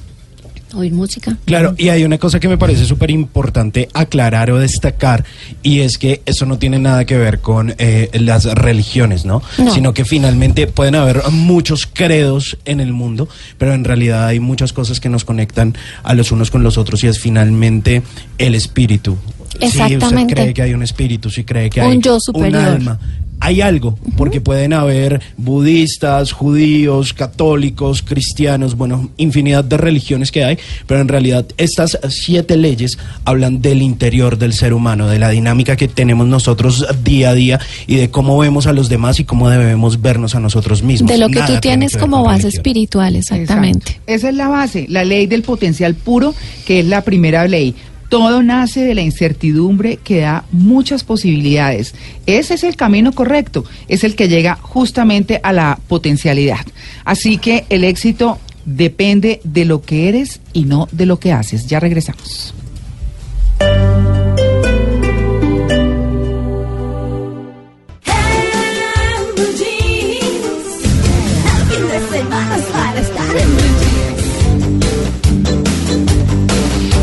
Oír 0.75 0.93
música. 0.93 1.37
Claro, 1.45 1.75
y 1.77 1.89
hay 1.89 2.05
una 2.05 2.19
cosa 2.19 2.41
que 2.41 2.49
me 2.49 2.59
parece 2.59 2.85
súper 2.85 3.11
importante 3.11 3.89
aclarar 3.93 4.51
o 4.51 4.59
destacar, 4.59 5.25
y 5.63 5.81
es 5.81 5.99
que 5.99 6.23
eso 6.27 6.47
no 6.47 6.59
tiene 6.59 6.79
nada 6.79 7.05
que 7.05 7.17
ver 7.17 7.41
con 7.41 7.75
eh, 7.79 8.11
las 8.15 8.45
religiones, 8.45 9.25
¿no? 9.25 9.43
¿no? 9.59 9.75
Sino 9.75 9.95
que 9.95 10.05
finalmente 10.05 10.67
pueden 10.67 10.95
haber 10.95 11.23
muchos 11.31 11.87
credos 11.87 12.57
en 12.65 12.81
el 12.81 12.93
mundo, 12.93 13.29
pero 13.59 13.75
en 13.75 13.85
realidad 13.85 14.27
hay 14.27 14.41
muchas 14.41 14.73
cosas 14.73 15.01
que 15.01 15.09
nos 15.09 15.25
conectan 15.25 15.77
a 16.03 16.15
los 16.15 16.33
unos 16.33 16.51
con 16.51 16.63
los 16.63 16.79
otros, 16.79 17.03
y 17.05 17.09
es 17.09 17.19
finalmente 17.19 18.03
el 18.39 18.55
espíritu. 18.55 19.17
Exactamente. 19.59 20.07
Si 20.07 20.15
usted 20.15 20.35
cree 20.35 20.55
que 20.55 20.63
hay 20.63 20.75
un 20.75 20.83
espíritu, 20.83 21.31
si 21.31 21.45
cree 21.45 21.71
que 21.71 21.81
hay 21.81 21.97
un 21.97 22.03
yo 22.03 22.19
superior. 22.21 22.61
un 22.61 22.67
alma, 22.67 23.01
hay 23.41 23.63
algo, 23.63 23.99
porque 24.17 24.41
pueden 24.41 24.75
haber 24.75 25.21
budistas, 25.39 26.33
judíos, 26.33 27.15
católicos, 27.15 28.03
cristianos, 28.03 28.77
bueno, 28.77 29.11
infinidad 29.17 29.65
de 29.65 29.79
religiones 29.79 30.31
que 30.31 30.45
hay, 30.45 30.59
pero 30.87 31.01
en 31.01 31.09
realidad 31.09 31.47
estas 31.57 31.99
siete 32.11 32.57
leyes 32.57 32.99
hablan 33.25 33.63
del 33.63 33.81
interior 33.81 34.37
del 34.37 34.53
ser 34.53 34.75
humano, 34.75 35.09
de 35.09 35.19
la 35.19 35.31
dinámica 35.31 35.77
que 35.77 35.89
tenemos 35.89 36.27
nosotros 36.27 36.87
día 37.03 37.31
a 37.31 37.35
día 37.35 37.61
y 37.87 37.97
de 37.97 38.11
cómo 38.11 38.39
vemos 38.39 38.67
a 38.67 38.73
los 38.73 38.89
demás 38.89 39.21
y 39.21 39.25
cómo 39.25 39.49
debemos 39.49 40.03
vernos 40.03 40.35
a 40.35 40.41
nosotros 40.41 40.83
mismos. 40.83 41.11
De 41.11 41.19
lo 41.19 41.29
que 41.29 41.41
Nada 41.41 41.55
tú 41.55 41.61
tienes 41.61 41.95
que 41.95 41.99
como 41.99 42.23
base 42.23 42.49
espiritual, 42.49 43.17
exactamente. 43.17 43.93
Exacto. 43.93 44.13
Esa 44.13 44.29
es 44.29 44.35
la 44.35 44.49
base, 44.49 44.87
la 44.89 45.05
ley 45.05 45.27
del 45.27 45.43
potencial 45.43 45.95
puro, 45.95 46.35
que 46.67 46.81
es 46.81 46.87
la 46.87 47.03
primera 47.03 47.49
ley. 47.49 47.75
Todo 48.11 48.43
nace 48.43 48.81
de 48.81 48.97
la 48.97 49.03
incertidumbre 49.03 49.97
que 49.97 50.19
da 50.19 50.45
muchas 50.51 51.05
posibilidades. 51.05 51.95
Ese 52.27 52.55
es 52.55 52.65
el 52.65 52.75
camino 52.75 53.13
correcto, 53.13 53.65
es 53.87 54.03
el 54.03 54.17
que 54.17 54.29
llega 54.29 54.57
justamente 54.57 55.39
a 55.45 55.53
la 55.53 55.79
potencialidad. 55.87 56.67
Así 57.05 57.39
que 57.39 57.67
el 57.69 57.85
éxito 57.85 58.39
depende 58.65 59.41
de 59.45 59.65
lo 59.65 59.83
que 59.83 60.09
eres 60.09 60.41
y 60.53 60.65
no 60.65 60.89
de 60.91 61.07
lo 61.07 61.21
que 61.21 61.33
haces. 61.33 61.69
Ya 61.69 61.79
regresamos. 61.79 62.53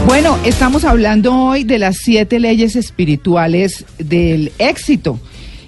Bueno, 0.07 0.39
estamos 0.45 0.85
hablando 0.85 1.35
hoy 1.35 1.65
de 1.65 1.79
las 1.79 1.97
siete 1.97 2.39
leyes 2.39 2.77
espirituales 2.77 3.83
del 3.97 4.53
éxito. 4.57 5.19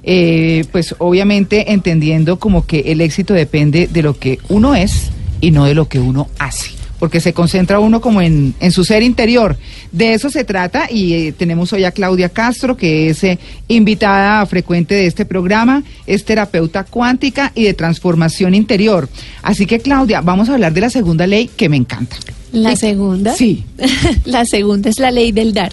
Eh, 0.01 0.63
pues 0.72 0.96
obviamente 0.98 1.74
entendiendo 1.74 2.39
como 2.39 2.65
que 2.65 2.79
el 2.93 3.01
éxito 3.01 3.34
depende 3.34 3.88
de 3.88 4.01
lo 4.01 4.17
que 4.17 4.39
uno 4.48 4.75
es 4.75 5.12
y 5.41 5.51
no 5.51 5.65
de 5.65 5.75
lo 5.75 5.89
que 5.89 6.00
uno 6.00 6.29
hace, 6.39 6.72
porque 7.00 7.22
se 7.22 7.34
concentra 7.34 7.79
uno 7.79 8.01
como 8.01 8.22
en, 8.22 8.53
en 8.60 8.72
su 8.72 8.84
ser 8.84 9.01
interior. 9.01 9.58
De 9.91 10.13
eso 10.13 10.29
se 10.29 10.44
trata 10.44 10.88
y 10.91 11.13
eh, 11.13 11.32
tenemos 11.32 11.74
hoy 11.74 11.86
a 11.86 11.91
Claudia 11.91 12.29
Castro, 12.29 12.77
que 12.77 13.10
es 13.10 13.24
eh, 13.24 13.39
invitada 13.68 14.46
frecuente 14.46 14.96
de 14.96 15.08
este 15.08 15.25
programa, 15.25 15.84
es 16.06 16.25
terapeuta 16.25 16.84
cuántica 16.84 17.51
y 17.56 17.63
de 17.63 17.74
transformación 17.74 18.53
interior. 18.53 19.10
Así 19.41 19.65
que 19.65 19.79
Claudia, 19.79 20.22
vamos 20.22 20.50
a 20.50 20.53
hablar 20.53 20.74
de 20.74 20.82
la 20.82 20.89
segunda 20.89 21.25
ley 21.25 21.50
que 21.56 21.70
me 21.70 21.77
encanta. 21.77 22.18
La 22.51 22.75
segunda. 22.75 23.34
Sí. 23.34 23.63
la 24.25 24.46
segunda 24.46 24.89
es 24.89 25.00
la 25.00 25.12
ley 25.12 25.32
del 25.32 25.53
dar. 25.53 25.72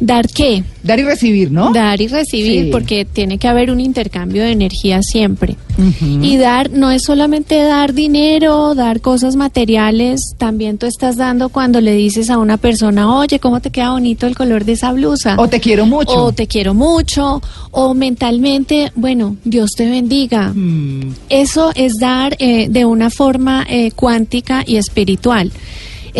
¿Dar 0.00 0.28
qué? 0.28 0.62
Dar 0.84 1.00
y 1.00 1.02
recibir, 1.02 1.50
¿no? 1.50 1.72
Dar 1.72 2.00
y 2.00 2.06
recibir, 2.06 2.64
Sí. 2.66 2.70
porque 2.70 3.04
tiene 3.04 3.36
que 3.38 3.48
haber 3.48 3.70
un 3.70 3.80
intercambio 3.80 4.42
de 4.42 4.52
energía 4.52 5.02
siempre. 5.02 5.56
Y 6.00 6.36
dar 6.38 6.70
no 6.70 6.90
es 6.90 7.04
solamente 7.04 7.56
dar 7.62 7.94
dinero, 7.94 8.74
dar 8.74 9.00
cosas 9.00 9.36
materiales, 9.36 10.20
también 10.36 10.76
tú 10.78 10.86
estás 10.86 11.16
dando 11.16 11.50
cuando 11.50 11.80
le 11.80 11.92
dices 11.92 12.30
a 12.30 12.38
una 12.38 12.56
persona, 12.56 13.14
oye, 13.16 13.38
¿cómo 13.38 13.60
te 13.60 13.70
queda 13.70 13.90
bonito 13.92 14.26
el 14.26 14.34
color 14.36 14.64
de 14.64 14.72
esa 14.72 14.92
blusa? 14.92 15.36
O 15.38 15.48
te 15.48 15.60
quiero 15.60 15.86
mucho. 15.86 16.24
O 16.24 16.32
te 16.32 16.46
quiero 16.48 16.74
mucho, 16.74 17.40
o 17.70 17.94
mentalmente, 17.94 18.90
bueno, 18.94 19.36
Dios 19.44 19.72
te 19.76 19.88
bendiga. 19.88 20.52
Mm, 20.54 21.12
Eso 21.28 21.70
es 21.74 21.94
dar 21.98 22.36
eh, 22.38 22.68
de 22.70 22.84
una 22.84 23.10
forma 23.10 23.64
eh, 23.68 23.90
cuántica 23.92 24.64
y 24.66 24.76
espiritual. 24.76 25.52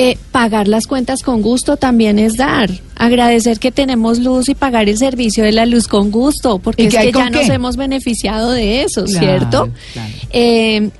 Eh, 0.00 0.17
pagar 0.33 0.69
las 0.69 0.87
cuentas 0.87 1.23
con 1.23 1.43
gusto 1.43 1.76
también 1.76 2.19
es 2.21 2.37
dar. 2.37 2.71
Agradecer 2.97 3.59
que 3.59 3.73
tenemos 3.73 4.21
luz 4.21 4.49
y 4.49 4.55
pagar 4.55 4.88
el 4.88 4.97
servicio 4.97 5.43
de 5.45 5.52
la 5.52 5.67
luz 5.67 5.88
con 5.88 6.11
gusto, 6.12 6.59
porque 6.61 6.85
¿Y 6.85 6.87
es 6.87 6.95
que 6.95 7.12
ya 7.12 7.25
qué? 7.31 7.38
nos 7.38 7.49
hemos 7.49 7.76
beneficiado 7.76 8.52
de 8.52 8.83
eso, 8.83 9.05
Claro, 9.05 9.19
¿cierto? 9.26 9.69
claro. 9.93 10.12
Eh, 10.31 10.90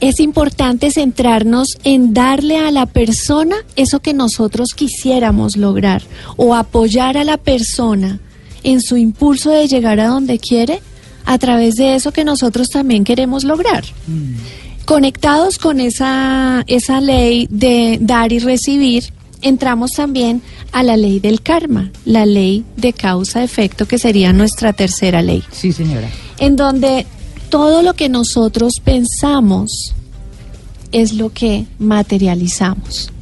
es 0.00 0.20
importante 0.20 0.90
centrarnos 0.90 1.68
en 1.84 2.12
darle 2.14 2.58
a 2.58 2.70
la 2.70 2.86
persona 2.86 3.56
eso 3.76 4.00
que 4.00 4.14
nosotros 4.14 4.74
quisiéramos 4.74 5.56
lograr 5.56 6.02
o 6.36 6.54
apoyar 6.54 7.16
a 7.16 7.24
la 7.24 7.36
persona 7.38 8.18
en 8.62 8.80
su 8.82 8.96
impulso 8.96 9.50
de 9.50 9.66
llegar 9.68 9.98
a 10.00 10.08
donde 10.08 10.38
quiere 10.38 10.80
a 11.26 11.38
través 11.38 11.76
de 11.76 11.94
eso 11.94 12.12
que 12.12 12.24
nosotros 12.24 12.68
también 12.70 13.04
queremos 13.04 13.44
lograr. 13.44 13.84
Conectados 14.84 15.58
con 15.58 15.80
esa, 15.80 16.64
esa 16.66 17.00
ley 17.00 17.46
de 17.50 17.98
dar 18.00 18.32
y 18.32 18.38
recibir, 18.38 19.04
entramos 19.42 19.92
también 19.92 20.42
a 20.72 20.82
la 20.82 20.96
ley 20.96 21.20
del 21.20 21.42
karma, 21.42 21.90
la 22.04 22.26
ley 22.26 22.64
de 22.76 22.92
causa-efecto, 22.92 23.86
que 23.86 23.98
sería 23.98 24.32
nuestra 24.32 24.72
tercera 24.72 25.22
ley 25.22 25.42
sí, 25.52 25.72
señora. 25.72 26.08
en 26.38 26.56
donde 26.56 27.06
todo 27.48 27.82
lo 27.82 27.94
que 27.94 28.08
nosotros 28.08 28.80
pensamos 28.82 29.94
es 30.92 31.12
lo 31.12 31.30
que 31.30 31.66
materializamos. 31.78 33.12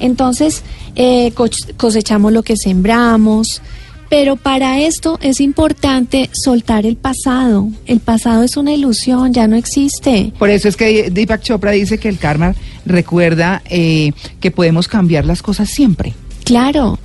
Entonces, 0.00 0.62
eh, 0.96 1.32
cosechamos 1.76 2.32
lo 2.32 2.42
que 2.42 2.56
sembramos, 2.56 3.62
pero 4.08 4.36
para 4.36 4.80
esto 4.80 5.18
es 5.22 5.40
importante 5.40 6.30
soltar 6.32 6.86
el 6.86 6.96
pasado. 6.96 7.68
El 7.86 8.00
pasado 8.00 8.42
es 8.42 8.56
una 8.56 8.72
ilusión, 8.72 9.32
ya 9.32 9.46
no 9.46 9.56
existe. 9.56 10.32
Por 10.38 10.50
eso 10.50 10.68
es 10.68 10.76
que 10.76 11.10
Deepak 11.10 11.42
Chopra 11.42 11.72
dice 11.72 11.98
que 11.98 12.08
el 12.08 12.18
karma 12.18 12.54
recuerda 12.84 13.62
eh, 13.68 14.12
que 14.40 14.50
podemos 14.50 14.88
cambiar 14.88 15.24
las 15.24 15.42
cosas 15.42 15.70
siempre. 15.70 16.14
Claro, 16.44 16.98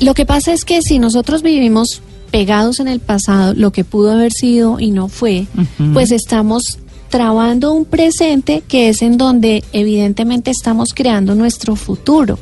lo 0.00 0.14
que 0.14 0.26
pasa 0.26 0.52
es 0.52 0.64
que 0.64 0.82
si 0.82 0.98
nosotros 0.98 1.42
vivimos 1.42 2.02
pegados 2.30 2.80
en 2.80 2.88
el 2.88 3.00
pasado, 3.00 3.54
lo 3.54 3.70
que 3.70 3.84
pudo 3.84 4.12
haber 4.12 4.32
sido 4.32 4.80
y 4.80 4.90
no 4.90 5.08
fue, 5.08 5.46
pues 5.92 6.10
estamos 6.10 6.78
trabando 7.08 7.72
un 7.72 7.84
presente 7.84 8.64
que 8.66 8.88
es 8.88 9.02
en 9.02 9.16
donde 9.16 9.62
evidentemente 9.72 10.50
estamos 10.50 10.94
creando 10.94 11.36
nuestro 11.36 11.76
futuro. 11.76 12.40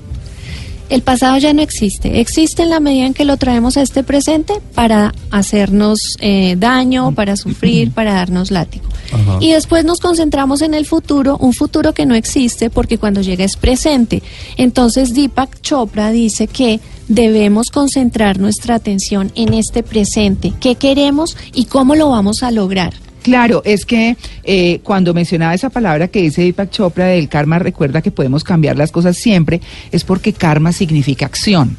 El 0.92 1.00
pasado 1.00 1.38
ya 1.38 1.54
no 1.54 1.62
existe, 1.62 2.20
existe 2.20 2.62
en 2.62 2.68
la 2.68 2.78
medida 2.78 3.06
en 3.06 3.14
que 3.14 3.24
lo 3.24 3.38
traemos 3.38 3.78
a 3.78 3.80
este 3.80 4.02
presente 4.02 4.60
para 4.74 5.14
hacernos 5.30 6.18
eh, 6.20 6.54
daño, 6.58 7.14
para 7.14 7.36
sufrir, 7.36 7.92
para 7.92 8.12
darnos 8.12 8.50
látigo. 8.50 8.84
Ajá. 9.10 9.38
Y 9.40 9.52
después 9.52 9.86
nos 9.86 10.00
concentramos 10.00 10.60
en 10.60 10.74
el 10.74 10.84
futuro, 10.84 11.38
un 11.38 11.54
futuro 11.54 11.94
que 11.94 12.04
no 12.04 12.14
existe 12.14 12.68
porque 12.68 12.98
cuando 12.98 13.22
llega 13.22 13.42
es 13.42 13.56
presente. 13.56 14.22
Entonces 14.58 15.14
Deepak 15.14 15.62
Chopra 15.62 16.10
dice 16.10 16.46
que 16.46 16.78
debemos 17.08 17.70
concentrar 17.70 18.38
nuestra 18.38 18.74
atención 18.74 19.32
en 19.34 19.54
este 19.54 19.82
presente, 19.82 20.52
qué 20.60 20.74
queremos 20.74 21.38
y 21.54 21.64
cómo 21.64 21.94
lo 21.94 22.10
vamos 22.10 22.42
a 22.42 22.50
lograr. 22.50 22.92
Claro, 23.22 23.62
es 23.64 23.84
que 23.86 24.16
eh, 24.44 24.80
cuando 24.82 25.14
mencionaba 25.14 25.54
esa 25.54 25.70
palabra 25.70 26.08
que 26.08 26.20
dice 26.22 26.42
Deepak 26.42 26.70
Chopra 26.70 27.06
del 27.06 27.28
karma, 27.28 27.58
recuerda 27.58 28.02
que 28.02 28.10
podemos 28.10 28.42
cambiar 28.44 28.76
las 28.76 28.90
cosas 28.92 29.16
siempre, 29.16 29.60
es 29.92 30.04
porque 30.04 30.32
karma 30.32 30.72
significa 30.72 31.26
acción, 31.26 31.76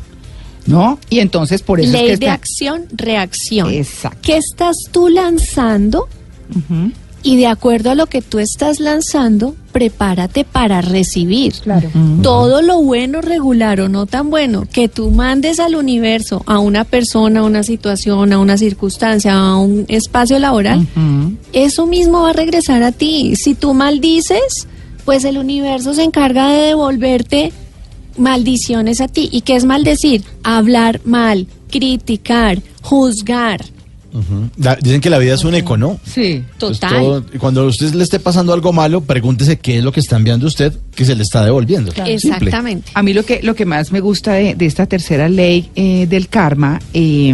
¿no? 0.65 0.99
Y 1.09 1.19
entonces 1.19 1.61
por 1.61 1.79
eso 1.81 1.91
Ley 1.91 2.01
es 2.01 2.11
que 2.11 2.17
de 2.17 2.25
está- 2.25 2.33
acción, 2.33 2.85
reacción. 2.93 3.71
Exacto. 3.73 4.19
¿Qué 4.21 4.37
estás 4.37 4.77
tú 4.91 5.09
lanzando? 5.09 6.07
Y 7.23 7.37
de 7.37 7.47
acuerdo 7.47 7.91
a 7.91 7.95
lo 7.95 8.07
que 8.07 8.21
tú 8.21 8.39
estás 8.39 8.81
lanzando, 8.81 9.55
prepárate 9.71 10.43
para 10.43 10.81
recibir. 10.81 11.53
Claro. 11.53 11.89
Ujú. 11.89 12.21
Todo 12.21 12.61
lo 12.61 12.81
bueno, 12.81 13.21
regular 13.21 13.79
o 13.79 13.87
no 13.87 14.05
tan 14.05 14.29
bueno 14.29 14.67
que 14.71 14.89
tú 14.89 15.09
mandes 15.09 15.59
al 15.59 15.75
universo, 15.75 16.43
a 16.45 16.59
una 16.59 16.83
persona, 16.83 17.39
a 17.39 17.43
una 17.43 17.63
situación, 17.63 18.33
a 18.33 18.39
una 18.39 18.57
circunstancia, 18.57 19.33
a 19.33 19.57
un 19.57 19.85
espacio 19.87 20.37
laboral, 20.37 20.85
eso 21.53 21.87
mismo 21.87 22.23
va 22.23 22.31
a 22.31 22.33
regresar 22.33 22.83
a 22.83 22.91
ti. 22.91 23.35
Si 23.35 23.55
tú 23.55 23.73
maldices, 23.73 24.67
pues 25.05 25.23
el 25.23 25.37
universo 25.37 25.93
se 25.93 26.03
encarga 26.03 26.49
de 26.49 26.61
devolverte 26.67 27.53
maldiciones 28.17 29.01
a 29.01 29.07
ti. 29.07 29.29
¿Y 29.31 29.41
qué 29.41 29.55
es 29.55 29.65
maldecir? 29.65 30.23
Hablar 30.43 31.01
mal, 31.05 31.47
criticar, 31.69 32.61
juzgar. 32.81 33.61
La- 34.57 34.75
dicen 34.75 35.01
que 35.01 35.09
la 35.09 35.17
vida 35.17 35.33
es 35.33 35.43
un 35.43 35.55
eco, 35.55 35.75
¿no? 35.77 35.99
Sí. 36.05 36.43
Entonces, 36.53 36.79
Total. 36.79 37.01
todo- 37.01 37.25
cuando 37.39 37.61
a 37.61 37.65
usted 37.65 37.93
le 37.93 38.03
esté 38.03 38.19
pasando 38.19 38.53
algo 38.53 38.71
malo, 38.71 39.01
pregúntese 39.01 39.57
qué 39.57 39.79
es 39.79 39.83
lo 39.83 39.91
que 39.91 39.99
está 40.01 40.17
enviando 40.17 40.45
usted 40.47 40.73
que 40.95 41.05
se 41.05 41.15
le 41.15 41.23
está 41.23 41.43
devolviendo. 41.43 41.91
Simple. 41.91 42.13
Exactamente. 42.13 42.91
A 42.93 43.03
mí 43.03 43.13
lo 43.13 43.23
que, 43.23 43.41
lo 43.41 43.55
que 43.55 43.65
más 43.65 43.91
me 43.91 43.99
gusta 43.99 44.33
de, 44.33 44.55
de 44.55 44.65
esta 44.65 44.85
tercera 44.85 45.27
ley 45.29 45.69
eh, 45.75 46.05
del 46.07 46.27
karma, 46.27 46.79
eh, 46.93 47.33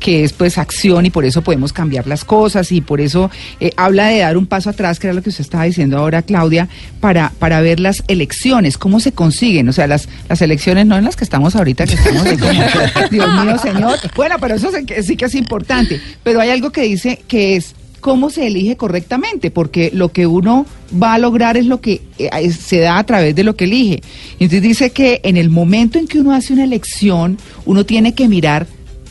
que 0.00 0.24
es 0.24 0.32
pues 0.32 0.58
acción 0.58 1.06
y 1.06 1.10
por 1.10 1.24
eso 1.24 1.42
podemos 1.42 1.72
cambiar 1.72 2.06
las 2.06 2.24
cosas 2.24 2.72
y 2.72 2.80
por 2.80 3.00
eso 3.00 3.30
eh, 3.60 3.72
habla 3.76 4.08
de 4.08 4.18
dar 4.18 4.36
un 4.36 4.46
paso 4.46 4.70
atrás, 4.70 4.98
que 4.98 5.06
era 5.06 5.14
lo 5.14 5.22
que 5.22 5.30
usted 5.30 5.42
estaba 5.42 5.64
diciendo 5.64 5.98
ahora, 5.98 6.22
Claudia, 6.22 6.68
para, 7.00 7.32
para 7.38 7.60
ver 7.60 7.80
las 7.80 8.02
elecciones, 8.08 8.78
cómo 8.78 9.00
se 9.00 9.12
consiguen, 9.12 9.68
o 9.68 9.72
sea, 9.72 9.86
las, 9.86 10.08
las 10.28 10.42
elecciones 10.42 10.86
no 10.86 10.96
en 10.96 11.04
las 11.04 11.16
que 11.16 11.24
estamos 11.24 11.54
ahorita, 11.56 11.86
que 11.86 11.94
estamos 11.94 12.22
como, 12.40 13.08
Dios 13.10 13.44
mío, 13.44 13.58
señor. 13.58 13.98
Bueno, 14.16 14.36
pero 14.40 14.56
eso 14.56 14.70
sí 15.02 15.16
que 15.16 15.24
es 15.24 15.34
importante, 15.34 16.00
pero 16.22 16.40
hay 16.40 16.50
algo 16.50 16.70
que 16.70 16.82
dice 16.82 17.22
que 17.28 17.56
es 17.56 17.74
cómo 18.00 18.30
se 18.30 18.46
elige 18.46 18.76
correctamente, 18.76 19.50
porque 19.50 19.90
lo 19.92 20.10
que 20.10 20.26
uno 20.26 20.66
va 21.00 21.14
a 21.14 21.18
lograr 21.18 21.56
es 21.56 21.66
lo 21.66 21.80
que 21.80 22.02
eh, 22.18 22.50
se 22.52 22.78
da 22.80 22.98
a 22.98 23.04
través 23.04 23.34
de 23.34 23.44
lo 23.44 23.56
que 23.56 23.64
elige. 23.64 24.00
Y 24.38 24.44
Entonces 24.44 24.62
dice 24.62 24.90
que 24.90 25.20
en 25.24 25.36
el 25.36 25.50
momento 25.50 25.98
en 25.98 26.06
que 26.06 26.20
uno 26.20 26.32
hace 26.32 26.52
una 26.52 26.64
elección, 26.64 27.38
uno 27.66 27.84
tiene 27.84 28.14
que 28.14 28.28
mirar 28.28 28.66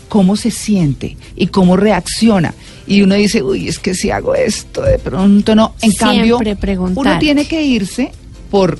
cómo 0.08 0.36
se 0.36 0.52
siente 0.52 1.18
y 1.36 1.48
cómo 1.48 1.78
reacciona. 1.78 2.54
Y 2.88 3.02
uno 3.02 3.16
dice, 3.16 3.44
uy, 3.44 3.68
es 3.68 3.80
que 3.80 3.94
si 3.94 4.12
hago 4.12 4.34
esto, 4.34 4.82
de 4.82 4.98
pronto 4.98 5.54
no. 5.56 5.76
En 5.82 5.92
Siempre 5.92 6.30
cambio, 6.30 6.58
preguntar. 6.60 7.06
uno 7.06 7.20
tiene 7.20 7.46
que 7.46 7.62
irse 7.62 8.12
por, 8.50 8.80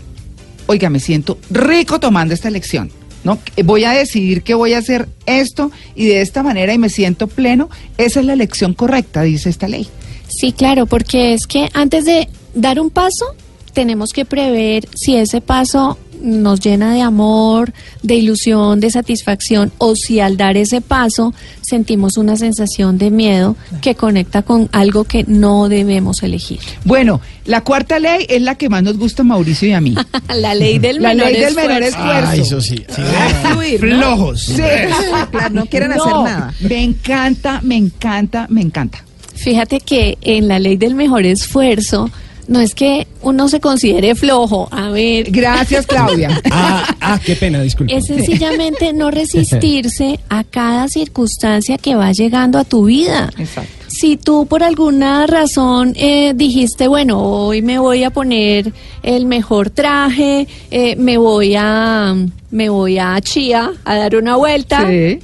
oiga, 0.68 0.90
me 0.90 1.00
siento 1.00 1.38
rico 1.50 2.00
tomando 2.00 2.34
esta 2.34 2.48
elección. 2.48 2.90
¿No? 3.28 3.40
Voy 3.66 3.84
a 3.84 3.92
decidir 3.92 4.42
que 4.42 4.54
voy 4.54 4.74
a 4.74 4.78
hacer 4.78 5.10
esto 5.26 5.70
y 5.96 6.06
de 6.06 6.22
esta 6.22 6.44
manera 6.44 6.74
y 6.74 6.78
me 6.78 6.88
siento 6.88 7.28
pleno. 7.28 7.70
Esa 7.98 8.22
es 8.22 8.26
la 8.26 8.32
elección 8.32 8.74
correcta, 8.74 9.22
dice 9.22 9.50
esta 9.50 9.68
ley. 9.68 9.86
Sí, 10.30 10.54
claro, 10.54 10.86
porque 10.86 11.34
es 11.34 11.46
que 11.46 11.70
antes 11.74 12.06
de 12.06 12.30
dar 12.54 12.80
un 12.80 12.90
paso, 12.90 13.36
tenemos 13.74 14.12
que 14.14 14.24
prever 14.24 14.88
si 14.96 15.18
ese 15.18 15.42
paso 15.42 15.98
nos 16.22 16.60
llena 16.60 16.94
de 16.94 17.02
amor, 17.02 17.74
de 18.04 18.16
ilusión, 18.16 18.80
de 18.80 18.90
satisfacción, 18.92 19.72
o 19.78 19.96
si 19.96 20.20
al 20.20 20.38
dar 20.38 20.58
ese 20.58 20.82
paso 20.82 21.34
sentimos 21.62 22.18
una 22.18 22.36
sensación 22.38 22.98
de 22.98 23.12
miedo 23.12 23.56
que 23.82 23.96
conecta 23.96 24.42
con 24.42 24.70
algo 24.72 25.04
que 25.04 25.24
no 25.28 25.70
debemos 25.70 26.24
elegir. 26.24 26.60
Bueno, 26.86 27.22
la 27.46 27.64
cuarta 27.64 28.00
ley 28.00 28.26
es 28.30 28.42
la 28.42 28.56
que 28.56 28.70
más 28.70 28.84
nos 28.84 28.98
gusta 28.98 29.22
a 29.22 29.26
Mauricio 29.26 29.68
y 29.68 29.74
a 29.74 29.82
mí. 29.82 29.96
La 30.36 30.54
ley 30.54 30.80
del 30.80 31.02
La 31.02 31.10
menor 31.10 31.26
ley 31.28 31.36
del 31.36 31.44
esfuerzo. 31.50 31.68
menor 31.70 31.84
esfuerzo. 31.84 32.30
Ay, 32.30 32.40
eso 32.42 32.62
sí. 32.62 32.76
sí. 32.88 33.02
Fluir, 33.44 33.84
¿no? 33.84 33.98
Flojos. 34.18 34.42
Sí. 34.42 34.62
No 35.52 35.66
quieren 35.66 35.92
hacer 35.94 36.12
nada. 36.12 36.54
Me 36.60 36.84
encanta, 36.84 37.62
me 37.64 37.76
encanta, 37.76 38.48
me 38.50 38.62
encanta. 38.62 39.04
Fíjate 39.36 39.80
que 39.80 40.18
en 40.22 40.48
la 40.48 40.60
ley 40.60 40.78
del 40.78 40.96
mejor 40.96 41.26
esfuerzo 41.26 42.10
no 42.48 42.60
es 42.62 42.74
que 42.76 43.08
uno 43.22 43.50
se 43.50 43.60
considere 43.60 44.16
flojo, 44.16 44.68
a 44.72 44.90
ver, 44.90 45.30
Gracias, 45.32 45.86
Claudia. 45.88 46.42
Ah, 46.50 46.96
ah, 47.02 47.20
qué 47.24 47.36
pena, 47.36 47.62
disculpe. 47.62 47.96
es 47.96 48.06
sencillamente 48.06 48.94
no 48.94 49.12
resistirse 49.22 50.20
a 50.30 50.44
cada 50.44 50.88
circunstancia 50.88 51.78
que 51.78 51.96
va 51.96 52.12
llegando 52.12 52.58
a 52.58 52.64
tu 52.64 52.86
vida. 52.86 53.30
Exacto. 53.38 53.72
Si 53.90 54.18
tú 54.18 54.46
por 54.48 54.64
alguna 54.64 55.26
razón 55.28 55.94
eh, 55.96 56.34
dijiste, 56.36 56.88
bueno, 56.88 57.22
hoy 57.22 57.62
me 57.62 57.80
voy 57.80 58.04
a 58.04 58.10
poner 58.10 58.72
el 59.02 59.26
mejor 59.26 59.70
traje, 59.70 60.48
eh, 60.72 60.96
me 60.98 61.18
voy 61.18 61.56
a 61.58 62.16
me 62.52 62.70
voy 62.70 62.98
a 63.00 63.20
Chía 63.22 63.72
a 63.86 63.96
dar 63.96 64.16
una 64.16 64.36
vuelta 64.36 64.86
Sí. 64.88 65.20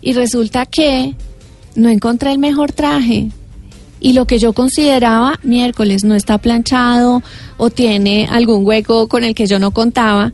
y 0.00 0.12
resulta 0.12 0.66
que 0.66 1.14
no 1.76 1.88
encontré 1.88 2.32
el 2.32 2.38
mejor 2.38 2.72
traje. 2.72 3.28
Y 4.00 4.12
lo 4.12 4.26
que 4.26 4.38
yo 4.38 4.52
consideraba 4.52 5.38
miércoles 5.42 6.04
no 6.04 6.14
está 6.14 6.38
planchado 6.38 7.22
o 7.56 7.70
tiene 7.70 8.26
algún 8.30 8.66
hueco 8.66 9.08
con 9.08 9.24
el 9.24 9.34
que 9.34 9.46
yo 9.46 9.58
no 9.58 9.72
contaba. 9.72 10.32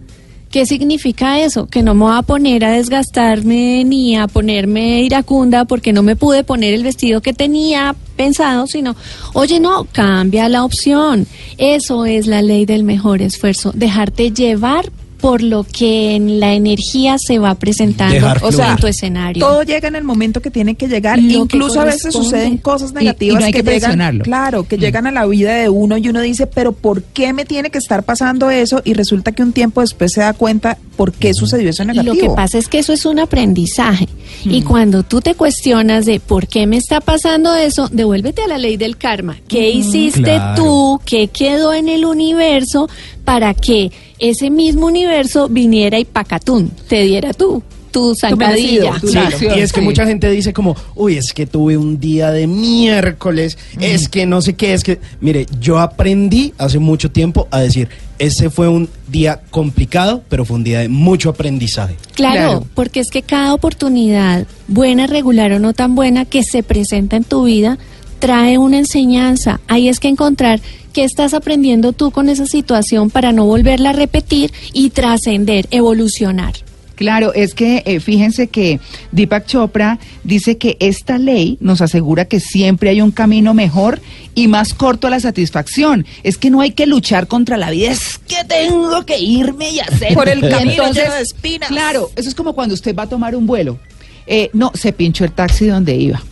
¿Qué 0.54 0.66
significa 0.66 1.40
eso? 1.40 1.66
Que 1.66 1.82
no 1.82 1.94
me 1.94 2.04
voy 2.04 2.16
a 2.16 2.22
poner 2.22 2.64
a 2.64 2.70
desgastarme 2.70 3.82
ni 3.84 4.16
a 4.16 4.28
ponerme 4.28 5.02
iracunda 5.02 5.64
porque 5.64 5.92
no 5.92 6.04
me 6.04 6.14
pude 6.14 6.44
poner 6.44 6.74
el 6.74 6.84
vestido 6.84 7.20
que 7.20 7.32
tenía 7.32 7.96
pensado, 8.16 8.68
sino, 8.68 8.94
oye, 9.32 9.58
no, 9.58 9.84
cambia 9.90 10.48
la 10.48 10.64
opción. 10.64 11.26
Eso 11.58 12.04
es 12.04 12.28
la 12.28 12.40
ley 12.40 12.66
del 12.66 12.84
mejor 12.84 13.20
esfuerzo, 13.20 13.72
dejarte 13.74 14.30
llevar 14.30 14.92
por 15.24 15.42
lo 15.42 15.64
que 15.64 16.16
en 16.16 16.38
la 16.38 16.52
energía 16.52 17.16
se 17.18 17.38
va 17.38 17.54
presentando 17.54 18.14
Dejar 18.14 18.44
o 18.44 18.52
sea, 18.52 18.72
en 18.72 18.76
tu 18.76 18.86
escenario. 18.86 19.46
Todo 19.46 19.62
llega 19.62 19.88
en 19.88 19.96
el 19.96 20.04
momento 20.04 20.42
que 20.42 20.50
tiene 20.50 20.74
que 20.74 20.86
llegar. 20.86 21.18
Lo 21.18 21.26
que 21.26 21.56
Incluso 21.56 21.80
a 21.80 21.86
veces 21.86 22.12
suceden 22.12 22.58
cosas 22.58 22.90
Y- 22.90 22.92
y 22.92 22.98
negativas 22.98 23.40
no 23.40 23.46
hay 23.46 23.52
que 23.54 23.62
llegan, 23.62 24.18
claro, 24.18 24.64
que 24.64 24.76
llegan 24.76 25.06
a 25.06 25.10
la 25.10 25.24
vida 25.24 25.54
de 25.54 25.70
uno 25.70 25.96
y 25.96 26.10
uno 26.10 26.20
dice, 26.20 26.46
pero 26.46 26.72
¿por 26.72 27.02
qué 27.02 27.32
me 27.32 27.46
tiene 27.46 27.70
que 27.70 27.78
estar 27.78 28.02
pasando 28.02 28.50
eso? 28.50 28.82
Y 28.84 28.92
resulta 28.92 29.32
que 29.32 29.42
un 29.42 29.54
tiempo 29.54 29.80
después 29.80 30.12
se 30.12 30.20
da 30.20 30.34
cuenta 30.34 30.76
por 30.94 31.14
qué 31.14 31.32
sucedió 31.32 31.70
eso 31.70 31.86
negativo. 31.86 32.14
Lo 32.14 32.20
que 32.20 32.28
pasa 32.28 32.58
es 32.58 32.68
que 32.68 32.80
eso 32.80 32.92
es 32.92 33.06
un 33.06 33.18
aprendizaje. 33.18 34.08
Y 34.44 34.62
cuando 34.62 35.02
tú 35.02 35.20
te 35.20 35.34
cuestionas 35.34 36.04
de 36.06 36.20
por 36.20 36.46
qué 36.48 36.66
me 36.66 36.76
está 36.76 37.00
pasando 37.00 37.54
eso, 37.54 37.88
devuélvete 37.90 38.42
a 38.42 38.48
la 38.48 38.58
ley 38.58 38.76
del 38.76 38.96
karma. 38.96 39.38
¿Qué 39.48 39.70
hiciste 39.70 40.22
Claro. 40.22 40.62
tú? 40.62 41.00
¿Qué 41.04 41.28
quedó 41.28 41.72
en 41.72 41.88
el 41.88 42.04
universo 42.04 42.88
para 43.24 43.54
que 43.54 43.90
ese 44.18 44.50
mismo 44.50 44.86
universo 44.86 45.48
viniera 45.48 45.98
y 45.98 46.04
pacatún, 46.04 46.70
te 46.88 47.02
diera 47.02 47.32
tú, 47.32 47.62
tu 47.94 48.14
zancadilla? 48.14 48.90
merecido, 48.90 49.00
tu 49.00 49.06
Sí, 49.08 49.12
Claro. 49.14 49.56
y 49.56 49.60
es 49.60 49.72
que 49.72 49.80
Sí. 49.80 49.84
mucha 49.86 50.04
gente 50.06 50.30
dice 50.30 50.52
como, 50.52 50.76
uy, 50.94 51.16
es 51.16 51.32
que 51.32 51.46
tuve 51.46 51.76
un 51.78 51.98
día 52.00 52.30
de 52.32 52.46
miércoles, 52.46 53.56
es 53.80 54.08
que 54.08 54.26
no 54.26 54.42
sé 54.42 54.54
qué, 54.54 54.74
es 54.74 54.84
que, 54.84 54.98
mire, 55.20 55.46
yo 55.60 55.78
aprendí 55.78 56.52
hace 56.58 56.78
mucho 56.78 57.10
tiempo 57.10 57.48
a 57.50 57.60
decir, 57.60 57.88
ese 58.18 58.50
fue 58.50 58.68
un 58.68 58.88
día 59.08 59.40
complicado, 59.50 60.22
pero 60.28 60.44
fue 60.44 60.56
un 60.56 60.64
día 60.64 60.80
de 60.80 60.88
mucho 60.88 61.30
aprendizaje. 61.30 61.96
Claro, 62.14 62.34
Claro. 62.34 62.66
porque 62.74 63.00
es 63.00 63.08
que 63.10 63.22
cada 63.22 63.54
oportunidad, 63.54 64.46
buena, 64.68 65.06
regular 65.06 65.52
o 65.52 65.58
no 65.58 65.72
tan 65.72 65.94
buena, 65.94 66.24
que 66.24 66.42
se 66.42 66.62
presenta 66.62 67.16
en 67.16 67.24
tu 67.24 67.44
vida, 67.44 67.78
trae 68.18 68.58
una 68.58 68.78
enseñanza. 68.78 69.60
Ahí 69.68 69.88
es 69.88 70.00
que 70.00 70.08
encontrar 70.08 70.60
qué 70.92 71.04
estás 71.04 71.34
aprendiendo 71.34 71.92
tú 71.92 72.10
con 72.10 72.28
esa 72.28 72.46
situación 72.46 73.10
para 73.10 73.32
no 73.32 73.44
volverla 73.46 73.90
a 73.90 73.92
repetir 73.92 74.52
y 74.72 74.90
trascender, 74.90 75.66
evolucionar. 75.70 76.54
Claro, 76.94 77.32
es 77.34 77.54
que 77.54 77.82
eh, 77.86 78.00
fíjense 78.00 78.48
que 78.48 78.78
Deepak 79.12 79.46
Chopra 79.46 79.98
dice 80.22 80.58
que 80.58 80.76
esta 80.80 81.18
ley 81.18 81.58
nos 81.60 81.80
asegura 81.80 82.26
que 82.26 82.40
siempre 82.40 82.90
hay 82.90 83.00
un 83.00 83.10
camino 83.10 83.54
mejor 83.54 84.00
y 84.34 84.48
más 84.48 84.74
corto 84.74 85.08
a 85.08 85.10
la 85.10 85.20
satisfacción. 85.20 86.06
Es 86.22 86.38
que 86.38 86.50
no 86.50 86.60
hay 86.60 86.70
que 86.72 86.86
luchar 86.86 87.26
contra 87.26 87.56
la 87.56 87.70
vida, 87.70 87.90
es 87.90 88.18
que 88.18 88.44
tengo 88.44 89.04
que 89.04 89.18
irme 89.18 89.70
y 89.70 89.80
hacer. 89.80 90.14
Por 90.14 90.28
el 90.28 90.40
camino 90.48 90.92
lleno 90.92 91.14
de 91.14 91.22
espinas. 91.22 91.68
Claro, 91.68 92.10
eso 92.16 92.28
es 92.28 92.34
como 92.34 92.54
cuando 92.54 92.74
usted 92.74 92.94
va 92.94 93.04
a 93.04 93.08
tomar 93.08 93.34
un 93.34 93.46
vuelo. 93.46 93.78
Eh, 94.26 94.50
no, 94.52 94.70
se 94.74 94.92
pinchó 94.92 95.24
el 95.24 95.32
taxi 95.32 95.66
donde 95.66 95.94
iba. 95.96 96.22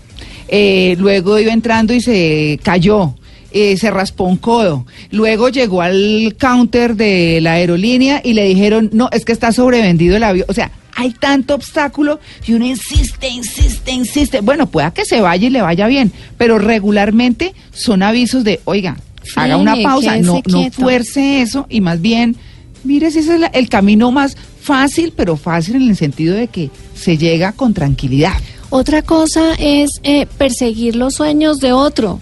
Eh, 0.49 0.97
luego 0.99 1.39
iba 1.39 1.53
entrando 1.53 1.93
y 1.93 2.01
se 2.01 2.61
cayó. 2.63 3.15
Eh, 3.55 3.77
se 3.77 3.91
raspó 3.91 4.25
un 4.25 4.37
codo. 4.37 4.87
Luego 5.11 5.49
llegó 5.49 5.83
al 5.83 6.35
counter 6.39 6.97
de 6.97 7.41
la 7.41 7.53
aerolínea 7.53 8.21
y 8.25 8.33
le 8.35 8.45
dijeron, 8.45 8.91
no, 8.93 9.09
es 9.13 9.25
que 9.25 9.33
está 9.33 9.53
sobrevendido 9.53 10.17
el 10.17 10.23
avión. 10.25 10.47
O 10.49 10.53
sea, 10.55 10.71
hay 10.95 11.13
tanto 11.13 11.55
obstáculo 11.55 12.21
y 12.47 12.53
uno 12.53 12.67
insiste, 12.67 13.29
insiste, 13.29 13.91
insiste. 13.93 14.41
Bueno, 14.41 14.67
pueda 14.67 14.93
que 14.93 15.05
se 15.05 15.21
vaya 15.21 15.47
y 15.47 15.51
le 15.51 15.63
vaya 15.63 15.87
bien, 15.87 16.13
pero 16.37 16.59
regularmente 16.59 17.55
son 17.73 18.03
avisos 18.03 18.45
de, 18.45 18.61
oiga, 18.65 18.97
haga 19.37 19.57
una 19.57 19.75
pausa, 19.83 20.17
no, 20.19 20.43
no 20.47 20.71
fuerce 20.71 21.41
eso 21.41 21.67
y 21.71 21.81
más 21.81 22.01
bien, 22.01 22.37
mire 22.85 23.11
si 23.11 23.21
ese 23.21 23.35
es 23.35 23.41
la- 23.41 23.47
el 23.49 23.69
camino 23.69 24.11
más 24.13 24.37
fácil, 24.61 25.13
pero 25.17 25.37
fácil 25.37 25.77
en 25.77 25.89
el 25.89 25.97
sentido 25.97 26.35
de 26.35 26.49
que 26.49 26.71
se 26.95 27.17
llega 27.17 27.53
con 27.53 27.73
tranquilidad. 27.75 28.35
Otra 28.71 29.03
cosa 29.03 29.55
es 29.59 29.91
eh, 30.03 30.27
perseguir 30.39 30.97
los 30.97 31.15
sueños 31.15 31.59
de 31.59 31.73
otro. 31.73 32.21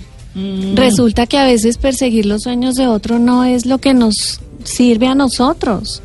Resulta 0.75 1.27
que 1.27 1.39
a 1.39 1.45
veces 1.45 1.79
perseguir 1.79 2.27
los 2.27 2.43
sueños 2.43 2.75
de 2.75 2.87
otro 2.87 3.19
no 3.19 3.45
es 3.45 3.67
lo 3.67 3.79
que 3.79 3.95
nos 3.95 4.41
sirve 4.65 5.07
a 5.07 5.15
nosotros. 5.15 6.03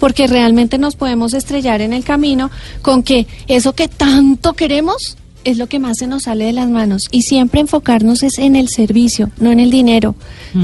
Porque 0.00 0.26
realmente 0.26 0.78
nos 0.78 0.96
podemos 0.96 1.34
estrellar 1.34 1.80
en 1.80 1.92
el 1.92 2.04
camino 2.04 2.50
con 2.82 3.02
que 3.02 3.26
eso 3.48 3.74
que 3.74 3.88
tanto 3.88 4.54
queremos 4.54 5.16
es 5.44 5.58
lo 5.58 5.66
que 5.66 5.78
más 5.78 5.98
se 5.98 6.06
nos 6.06 6.24
sale 6.24 6.46
de 6.46 6.52
las 6.52 6.68
manos 6.68 7.02
y 7.10 7.22
siempre 7.22 7.60
enfocarnos 7.60 8.22
es 8.22 8.38
en 8.38 8.56
el 8.56 8.68
servicio, 8.68 9.30
no 9.38 9.52
en 9.52 9.60
el 9.60 9.70
dinero, 9.70 10.14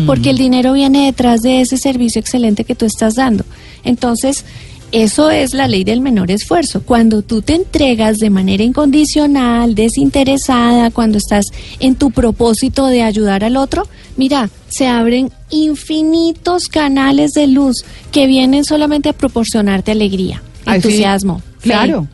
porque 0.06 0.30
el 0.30 0.38
dinero 0.38 0.72
viene 0.72 1.04
detrás 1.04 1.42
de 1.42 1.60
ese 1.60 1.76
servicio 1.76 2.18
excelente 2.18 2.64
que 2.64 2.74
tú 2.74 2.86
estás 2.86 3.14
dando. 3.14 3.44
Entonces, 3.84 4.44
eso 4.92 5.30
es 5.30 5.54
la 5.54 5.68
ley 5.68 5.84
del 5.84 6.00
menor 6.00 6.30
esfuerzo. 6.30 6.82
Cuando 6.82 7.22
tú 7.22 7.42
te 7.42 7.54
entregas 7.54 8.18
de 8.18 8.30
manera 8.30 8.62
incondicional, 8.64 9.74
desinteresada, 9.74 10.90
cuando 10.90 11.18
estás 11.18 11.46
en 11.78 11.94
tu 11.94 12.10
propósito 12.10 12.86
de 12.86 13.02
ayudar 13.02 13.44
al 13.44 13.56
otro, 13.56 13.86
mira, 14.16 14.50
se 14.68 14.86
abren 14.88 15.30
infinitos 15.50 16.68
canales 16.68 17.32
de 17.32 17.46
luz 17.46 17.84
que 18.12 18.26
vienen 18.26 18.64
solamente 18.64 19.08
a 19.08 19.12
proporcionarte 19.12 19.92
alegría, 19.92 20.42
Ay, 20.66 20.80
sí. 20.80 20.88
entusiasmo, 20.88 21.38
fe, 21.58 21.70
Claro. 21.70 22.06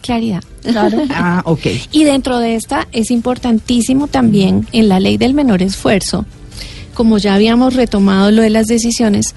claridad. 0.00 0.42
Ah, 1.10 1.42
ok. 1.44 1.66
Y 1.92 2.02
dentro 2.04 2.38
de 2.40 2.56
esta 2.56 2.88
es 2.92 3.10
importantísimo 3.12 4.08
también 4.08 4.66
en 4.72 4.88
la 4.88 4.98
ley 4.98 5.16
del 5.16 5.32
menor 5.34 5.62
esfuerzo, 5.62 6.24
como 6.94 7.18
ya 7.18 7.34
habíamos 7.34 7.74
retomado 7.74 8.30
lo 8.32 8.42
de 8.42 8.50
las 8.50 8.66
decisiones, 8.66 9.34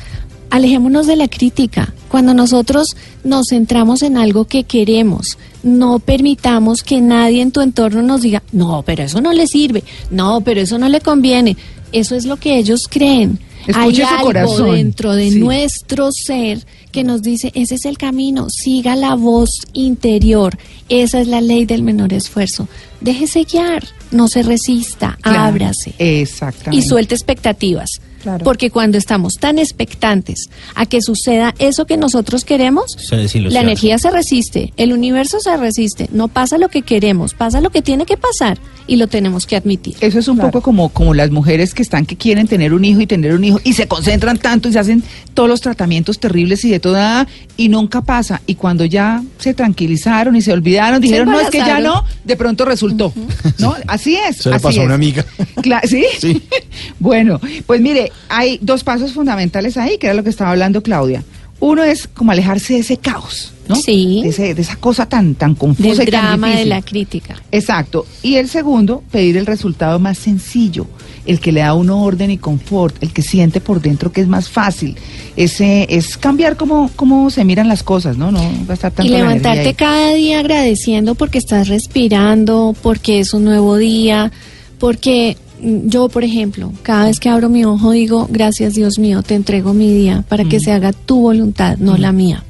alejémonos 0.49 1.07
de 1.07 1.15
la 1.15 1.27
crítica. 1.27 1.93
Cuando 2.09 2.33
nosotros 2.33 2.87
nos 3.23 3.47
centramos 3.49 4.01
en 4.01 4.17
algo 4.17 4.45
que 4.45 4.63
queremos, 4.63 5.37
no 5.63 5.99
permitamos 5.99 6.81
que 6.83 7.01
nadie 7.01 7.41
en 7.41 7.51
tu 7.51 7.61
entorno 7.61 8.01
nos 8.01 8.21
diga, 8.21 8.41
no, 8.51 8.81
pero 8.85 9.03
eso 9.03 9.21
no 9.21 9.31
le 9.33 9.45
sirve, 9.47 9.83
no, 10.09 10.41
pero 10.41 10.61
eso 10.61 10.77
no 10.79 10.89
le 10.89 11.01
conviene. 11.01 11.55
Eso 11.91 12.15
es 12.15 12.25
lo 12.25 12.37
que 12.37 12.57
ellos 12.57 12.81
creen. 12.89 13.39
Escuche 13.67 14.03
Hay 14.03 14.09
algo 14.13 14.25
corazón. 14.27 14.71
dentro 14.75 15.13
de 15.15 15.31
Sí. 15.31 15.39
nuestro 15.39 16.09
ser 16.11 16.65
que 16.91 17.03
nos 17.03 17.21
dice, 17.21 17.51
ese 17.53 17.75
es 17.75 17.85
el 17.85 17.97
camino, 17.97 18.47
siga 18.49 18.95
la 18.95 19.15
voz 19.15 19.51
interior. 19.73 20.57
Esa 20.87 21.19
es 21.21 21.27
la 21.27 21.41
ley 21.41 21.65
del 21.65 21.83
menor 21.83 22.13
esfuerzo. 22.13 22.67
Déjese 23.01 23.43
guiar, 23.43 23.83
no 24.11 24.27
se 24.27 24.43
resista, 24.43 25.17
Claro. 25.21 25.39
ábrase 25.41 25.93
Exactamente. 25.97 26.75
y 26.77 26.87
suelte 26.87 27.15
expectativas. 27.15 27.89
Claro. 28.21 28.43
Porque 28.43 28.69
cuando 28.69 28.97
estamos 28.97 29.35
tan 29.35 29.59
expectantes 29.59 30.49
a 30.75 30.85
que 30.85 31.01
suceda 31.01 31.55
eso 31.57 31.85
que 31.85 31.95
nosotros 31.95 32.43
queremos, 32.43 32.97
la 33.33 33.61
energía 33.61 33.97
se 33.97 34.11
resiste, 34.11 34.73
el 34.75 34.91
universo 34.91 35.39
se 35.39 35.55
resiste, 35.55 36.09
no 36.11 36.27
pasa 36.27 36.57
lo 36.57 36.67
que 36.67 36.81
queremos, 36.81 37.33
pasa 37.33 37.61
lo 37.61 37.69
que 37.69 37.81
tiene 37.81 38.05
que 38.05 38.17
pasar 38.17 38.59
y 38.87 38.97
lo 38.97 39.07
tenemos 39.07 39.45
que 39.45 39.55
admitir. 39.55 39.95
Eso 40.01 40.19
es 40.19 40.27
un 40.27 40.35
Claro. 40.35 40.51
poco 40.51 40.61
como, 40.63 40.89
como 40.89 41.13
las 41.13 41.31
mujeres 41.31 41.73
que 41.73 41.81
están 41.81 42.05
que 42.05 42.17
quieren 42.17 42.45
tener 42.45 42.73
un 42.73 42.83
hijo 42.83 42.99
y 42.99 43.07
tener 43.07 43.33
un 43.33 43.43
hijo 43.45 43.61
y 43.63 43.71
se 43.71 43.87
concentran 43.87 44.37
tanto 44.37 44.67
y 44.67 44.73
se 44.73 44.79
hacen 44.79 45.01
todos 45.33 45.47
los 45.47 45.61
tratamientos 45.61 46.19
terribles 46.19 46.65
y 46.65 46.69
de 46.71 46.81
toda 46.81 47.25
y 47.55 47.69
nunca 47.69 48.01
pasa. 48.01 48.41
Y 48.47 48.55
cuando 48.55 48.83
ya 48.83 49.23
se 49.37 49.53
tranquilizaron 49.53 50.35
y 50.35 50.41
se 50.41 50.51
olvidaron, 50.51 50.99
dijeron, 50.99 51.29
no, 51.29 51.39
es 51.39 51.49
que 51.49 51.59
ya 51.59 51.79
no, 51.79 52.03
de 52.25 52.35
pronto 52.35 52.65
resultó. 52.65 53.13
¿No? 53.59 53.75
Así 53.99 54.15
es. 54.15 54.39
Eso 54.39 54.49
le 54.49 54.55
así 54.55 54.63
pasó 54.63 54.81
a 54.81 54.85
una 54.85 54.93
amiga. 54.95 55.25
Cla- 55.57 55.81
¿Sí? 55.87 56.05
Sí. 56.19 56.41
bueno, 56.99 57.39
pues 57.65 57.81
mire, 57.81 58.11
hay 58.29 58.57
dos 58.61 58.83
pasos 58.83 59.11
fundamentales 59.13 59.75
ahí, 59.77 59.97
que 59.97 60.07
era 60.07 60.13
lo 60.13 60.23
que 60.23 60.29
estaba 60.29 60.51
hablando 60.51 60.81
Claudia. 60.81 61.23
Uno 61.59 61.83
es 61.83 62.07
como 62.07 62.31
alejarse 62.31 62.75
de 62.75 62.79
ese 62.79 62.97
caos, 62.97 63.51
¿no? 63.69 63.75
Sí. 63.77 64.19
De, 64.23 64.29
ese- 64.29 64.53
de 64.53 64.61
esa 64.61 64.75
cosa 64.75 65.05
tan, 65.07 65.35
tan 65.35 65.55
confusa 65.55 65.99
Del 65.99 66.09
y 66.09 66.11
tan 66.11 66.25
drama 66.25 66.49
de 66.55 66.65
la 66.65 66.81
crítica. 66.81 67.35
Exacto. 67.51 68.05
Y 68.23 68.35
el 68.35 68.49
segundo, 68.49 69.01
pedir 69.11 69.37
el 69.37 69.45
resultado 69.45 69.99
más 69.99 70.17
sencillo, 70.17 70.87
el 71.25 71.39
que 71.39 71.51
le 71.51 71.59
da 71.61 71.69
a 71.69 71.73
uno 71.75 72.01
orden 72.01 72.31
y 72.31 72.37
confort, 72.37 73.01
el 73.03 73.13
que 73.13 73.21
siente 73.21 73.61
por 73.61 73.81
dentro 73.81 74.11
que 74.11 74.21
es 74.21 74.27
más 74.27 74.49
fácil. 74.49 74.95
Ese 75.35 75.85
es 75.89 76.17
cambiar 76.17 76.57
cómo, 76.57 76.89
cómo 76.95 77.29
se 77.29 77.45
miran 77.45 77.67
las 77.67 77.83
cosas, 77.83 78.17
¿no? 78.17 78.31
No 78.31 78.41
gastar 78.67 78.91
tanto 78.91 79.11
Y 79.11 79.15
levantarte 79.15 79.75
cada 79.75 80.13
día 80.13 80.39
agradeciendo 80.39 81.13
porque 81.15 81.37
estás 81.37 81.67
respirando, 81.67 82.75
porque 82.81 83.19
es 83.19 83.33
un 83.33 83.43
nuevo 83.43 83.77
día, 83.77 84.31
porque 84.79 85.37
yo, 85.61 86.09
por 86.09 86.23
ejemplo, 86.23 86.71
cada 86.83 87.05
vez 87.05 87.19
que 87.19 87.29
abro 87.29 87.49
mi 87.49 87.65
ojo 87.65 87.91
digo, 87.91 88.27
gracias 88.31 88.73
Dios 88.75 88.97
mío, 88.99 89.23
te 89.23 89.35
entrego 89.35 89.73
mi 89.73 89.91
día 89.93 90.23
para 90.27 90.43
Mm. 90.43 90.49
que 90.49 90.59
se 90.59 90.71
haga 90.71 90.93
tu 90.93 91.19
voluntad, 91.21 91.77
no 91.77 91.97
la 91.97 92.11
mía. 92.11 92.43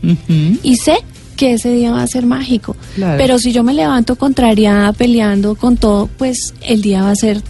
Y 0.64 0.76
sé 0.78 0.98
que 1.36 1.54
ese 1.54 1.74
día 1.74 1.92
va 1.92 2.04
a 2.04 2.08
ser 2.08 2.26
mágico. 2.26 2.76
Claro. 2.96 3.18
Pero 3.18 3.40
si 3.40 3.52
yo 3.54 3.64
me 3.64 3.74
levanto 3.74 4.16
contrariada, 4.18 4.92
peleando 4.94 5.56
con 5.56 5.78
todo, 5.78 6.10
pues 6.18 6.54
el 6.62 6.82
día 6.82 7.02
va 7.04 7.12
a 7.12 7.16
ser 7.16 7.42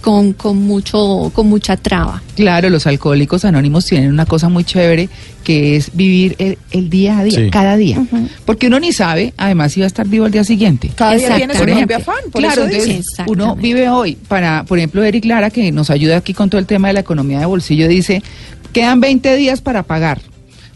con, 0.00 0.32
con 0.32 0.58
mucho, 0.58 1.30
con 1.34 1.48
mucha 1.48 1.76
traba. 1.76 2.22
Claro, 2.36 2.70
los 2.70 2.86
alcohólicos 2.86 3.44
anónimos 3.44 3.84
tienen 3.86 4.10
una 4.12 4.26
cosa 4.26 4.48
muy 4.48 4.64
chévere 4.64 5.08
que 5.42 5.76
es 5.76 5.90
vivir 5.94 6.36
el, 6.38 6.58
el 6.70 6.88
día 6.90 7.18
a 7.18 7.24
día, 7.24 7.38
Sí. 7.38 7.50
cada 7.50 7.76
día. 7.76 8.04
Porque 8.44 8.68
uno 8.68 8.78
ni 8.80 8.92
sabe, 8.92 9.32
además, 9.36 9.72
si 9.72 9.80
va 9.80 9.84
a 9.84 9.88
estar 9.88 10.06
vivo 10.06 10.26
el 10.26 10.32
día 10.32 10.44
siguiente. 10.44 10.90
Cada 10.94 11.14
día 11.14 11.34
tiene 11.36 11.54
su 11.54 11.64
propio 11.64 11.96
afán, 11.96 12.16
por 12.30 12.42
claro, 12.42 12.64
eso 12.66 12.74
entonces 12.90 13.06
uno 13.26 13.56
vive 13.56 13.88
hoy. 13.88 14.16
Para, 14.28 14.64
por 14.64 14.78
ejemplo, 14.78 15.02
Eric 15.02 15.24
Lara, 15.24 15.50
que 15.50 15.72
nos 15.72 15.90
ayuda 15.90 16.18
aquí 16.18 16.34
con 16.34 16.48
todo 16.50 16.60
el 16.60 16.66
tema 16.66 16.88
de 16.88 16.94
la 16.94 17.00
economía 17.00 17.40
de 17.40 17.46
bolsillo, 17.46 17.88
dice, 17.88 18.22
quedan 18.72 19.00
20 19.00 19.36
días 19.36 19.60
para 19.60 19.82
pagar. 19.82 20.20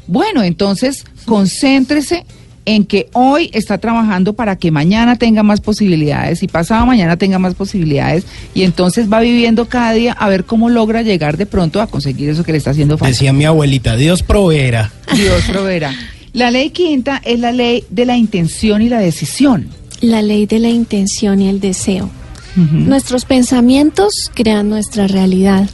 Bueno, 0.06 0.42
entonces 0.42 1.04
concéntrese 1.26 2.24
en 2.64 2.84
que 2.84 3.08
hoy 3.12 3.50
está 3.52 3.78
trabajando 3.78 4.34
para 4.34 4.56
que 4.56 4.70
mañana 4.70 5.16
tenga 5.16 5.42
más 5.42 5.60
posibilidades 5.60 6.42
y 6.42 6.48
pasado 6.48 6.86
mañana 6.86 7.16
tenga 7.16 7.38
más 7.38 7.54
posibilidades 7.54 8.24
y 8.54 8.62
entonces 8.62 9.12
va 9.12 9.20
viviendo 9.20 9.68
cada 9.68 9.92
día 9.92 10.12
a 10.12 10.28
ver 10.28 10.44
cómo 10.44 10.68
logra 10.68 11.02
llegar 11.02 11.36
de 11.36 11.46
pronto 11.46 11.80
a 11.80 11.86
conseguir 11.86 12.28
eso 12.28 12.44
que 12.44 12.52
le 12.52 12.58
está 12.58 12.70
haciendo 12.70 12.98
falta. 12.98 13.10
Decía 13.10 13.32
mi 13.32 13.44
abuelita, 13.44 13.96
Dios 13.96 14.22
proveerá. 14.22 14.92
Dios 15.14 15.42
proveerá. 15.50 15.92
La 16.32 16.50
ley 16.50 16.70
quinta 16.70 17.20
es 17.24 17.38
la 17.38 17.52
ley 17.52 17.84
de 17.90 18.06
la 18.06 18.16
intención 18.16 18.80
y 18.80 18.88
la 18.88 19.00
decisión. 19.00 19.68
La 20.00 20.22
ley 20.22 20.46
de 20.46 20.58
la 20.58 20.68
intención 20.68 21.40
y 21.40 21.48
el 21.48 21.60
deseo. 21.60 22.10
Nuestros 22.54 23.24
pensamientos 23.24 24.30
crean 24.34 24.68
nuestra 24.68 25.06
realidad. 25.06 25.70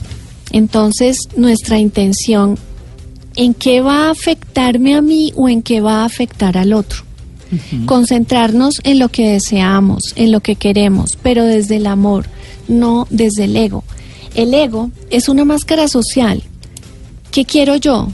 Entonces, 0.52 1.28
nuestra 1.36 1.78
intención, 1.78 2.56
¿en 3.38 3.54
qué 3.54 3.80
va 3.80 4.08
a 4.08 4.10
afectarme 4.10 4.94
a 4.94 5.00
mí 5.00 5.32
o 5.34 5.48
en 5.48 5.62
qué 5.62 5.80
va 5.80 6.02
a 6.02 6.04
afectar 6.04 6.58
al 6.58 6.74
otro? 6.74 7.04
Concentrarnos 7.86 8.80
en 8.84 8.98
lo 8.98 9.08
que 9.08 9.30
deseamos, 9.30 10.12
en 10.16 10.32
lo 10.32 10.40
que 10.40 10.56
queremos, 10.56 11.16
pero 11.22 11.44
desde 11.44 11.76
el 11.76 11.86
amor, 11.86 12.26
no 12.68 13.06
desde 13.08 13.44
el 13.44 13.56
ego. 13.56 13.84
El 14.34 14.52
ego 14.52 14.90
es 15.08 15.30
una 15.30 15.46
máscara 15.46 15.88
social. 15.88 16.42
¿Qué 17.30 17.46
quiero 17.46 17.76
yo? 17.76 18.08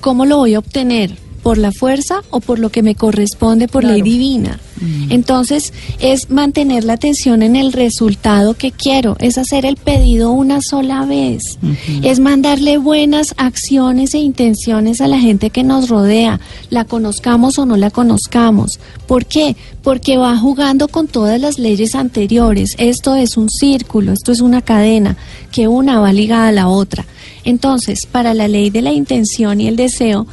¿Cómo 0.00 0.24
lo 0.24 0.38
voy 0.38 0.54
a 0.54 0.60
obtener? 0.60 1.28
por 1.48 1.56
la 1.56 1.72
fuerza 1.72 2.22
o 2.30 2.40
por 2.40 2.58
lo 2.58 2.70
que 2.70 2.82
me 2.82 2.94
corresponde 2.94 3.68
por 3.68 3.82
ley 3.84 4.02
divina. 4.02 4.60
Mm. 4.80 5.12
Entonces 5.12 5.72
es 5.98 6.30
mantener 6.30 6.84
la 6.84 6.94
atención 6.94 7.42
en 7.42 7.56
el 7.56 7.72
resultado 7.72 8.54
que 8.54 8.72
quiero, 8.72 9.16
es 9.20 9.38
hacer 9.38 9.66
el 9.66 9.76
pedido 9.76 10.30
una 10.32 10.60
sola 10.60 11.04
vez, 11.04 11.58
es 12.02 12.20
mandarle 12.20 12.78
buenas 12.78 13.34
acciones 13.36 14.14
e 14.14 14.18
intenciones 14.18 15.00
a 15.00 15.08
la 15.08 15.18
gente 15.18 15.50
que 15.50 15.62
nos 15.62 15.88
rodea, 15.88 16.40
la 16.70 16.84
conozcamos 16.84 17.58
o 17.58 17.66
no 17.66 17.76
la 17.76 17.90
conozcamos. 17.90 18.78
¿Por 19.06 19.26
qué? 19.26 19.56
Porque 19.82 20.16
va 20.16 20.36
jugando 20.36 20.88
con 20.88 21.06
todas 21.06 21.40
las 21.40 21.58
leyes 21.58 21.94
anteriores. 21.94 22.74
Esto 22.78 23.14
es 23.14 23.36
un 23.36 23.48
círculo, 23.48 24.12
esto 24.12 24.32
es 24.32 24.40
una 24.40 24.62
cadena, 24.62 25.16
que 25.50 25.68
una 25.68 26.00
va 26.00 26.12
ligada 26.12 26.48
a 26.48 26.52
la 26.52 26.68
otra. 26.68 27.06
Entonces, 27.44 28.06
para 28.06 28.34
la 28.34 28.48
ley 28.48 28.70
de 28.70 28.82
la 28.82 28.92
intención 28.92 29.60
y 29.60 29.68
el 29.68 29.76
deseo, 29.76 30.26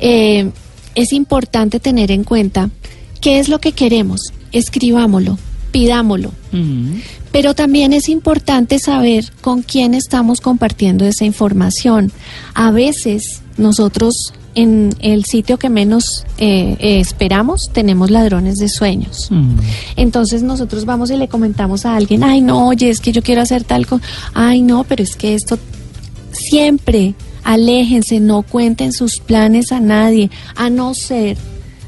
eh, 0.00 0.50
es 0.94 1.12
importante 1.12 1.78
tener 1.78 2.10
en 2.10 2.24
cuenta 2.24 2.70
qué 3.20 3.38
es 3.38 3.48
lo 3.48 3.60
que 3.60 3.72
queremos, 3.72 4.32
escribámoslo, 4.52 5.38
pidámoslo. 5.72 6.32
Pero 7.32 7.54
también 7.54 7.92
es 7.92 8.08
importante 8.08 8.78
saber 8.78 9.30
con 9.42 9.62
quién 9.62 9.92
estamos 9.92 10.40
compartiendo 10.40 11.04
esa 11.04 11.26
información. 11.26 12.10
A 12.54 12.70
veces 12.70 13.42
nosotros 13.58 14.32
en 14.56 14.94
el 15.00 15.26
sitio 15.26 15.58
que 15.58 15.68
menos 15.68 16.24
eh, 16.38 16.76
eh, 16.80 16.98
esperamos 16.98 17.68
tenemos 17.72 18.10
ladrones 18.10 18.56
de 18.56 18.70
sueños. 18.70 19.28
Mm. 19.30 19.58
Entonces 19.96 20.42
nosotros 20.42 20.86
vamos 20.86 21.10
y 21.10 21.16
le 21.16 21.28
comentamos 21.28 21.84
a 21.84 21.94
alguien, 21.94 22.24
ay 22.24 22.40
no, 22.40 22.68
oye, 22.68 22.88
es 22.88 23.00
que 23.00 23.12
yo 23.12 23.22
quiero 23.22 23.42
hacer 23.42 23.64
tal 23.64 23.86
cosa, 23.86 24.02
ay 24.32 24.62
no, 24.62 24.84
pero 24.84 25.02
es 25.02 25.14
que 25.14 25.34
esto 25.34 25.58
siempre 26.32 27.14
aléjense, 27.44 28.18
no 28.18 28.42
cuenten 28.42 28.92
sus 28.92 29.18
planes 29.18 29.72
a 29.72 29.80
nadie, 29.80 30.30
a 30.56 30.70
no 30.70 30.94
ser 30.94 31.36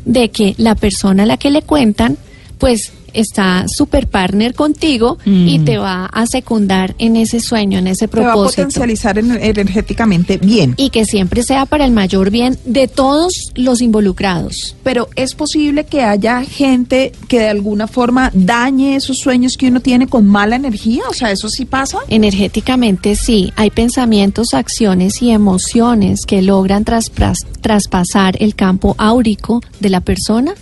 de 0.09 0.31
que 0.31 0.55
la 0.57 0.75
persona 0.75 1.23
a 1.23 1.27
la 1.27 1.37
que 1.37 1.51
le 1.51 1.63
cuentan, 1.63 2.17
pues 2.59 2.93
está 3.13 3.67
super 3.69 4.09
partner 4.09 4.55
contigo 4.55 5.19
y 5.25 5.59
mm. 5.59 5.65
te 5.65 5.79
va 5.79 6.07
a 6.07 6.27
secundar 6.27 6.95
en 6.99 7.17
ese 7.17 7.41
sueño, 7.41 7.79
en 7.79 7.87
ese 7.87 8.09
propósito. 8.09 8.33
Te 8.33 8.39
va 8.39 8.45
a 8.45 8.49
potencializar 8.49 9.19
energéticamente 9.19 10.39
bien. 10.39 10.75
Y 10.77 10.91
que 10.91 11.05
siempre 11.05 11.43
sea 11.43 11.67
para 11.67 11.85
el 11.85 11.93
mayor 11.93 12.31
bien 12.31 12.59
de 12.65 12.89
todos 12.89 13.53
los 13.55 13.81
involucrados. 13.81 14.77
Pero 14.83 15.09
es 15.17 15.35
posible 15.35 15.85
que 15.85 16.03
haya 16.03 16.43
gente 16.45 17.13
que 17.29 17.41
de 17.41 17.49
alguna 17.49 17.87
forma 17.87 18.31
dañe 18.35 18.97
esos 18.97 19.19
sueños 19.19 19.57
que 19.57 19.69
uno 19.69 19.81
tiene 19.81 20.07
con 20.07 20.27
mala 20.27 20.57
energía, 20.57 21.03
o 21.09 21.15
sea, 21.15 21.31
¿eso 21.31 21.49
sí 21.49 21.65
pasa? 21.65 21.99
Energéticamente 22.09 23.17
sí, 23.17 23.53
hay 23.57 23.71
pensamientos, 23.71 24.55
acciones 24.55 25.23
y 25.23 25.31
emociones 25.31 26.27
que 26.27 26.43
logran 26.43 26.85
traspasar 26.85 28.37
el 28.41 28.55
campo 28.55 28.95
áurico 28.99 29.61
de 29.81 29.91
la 29.91 30.01
persona 30.01 30.55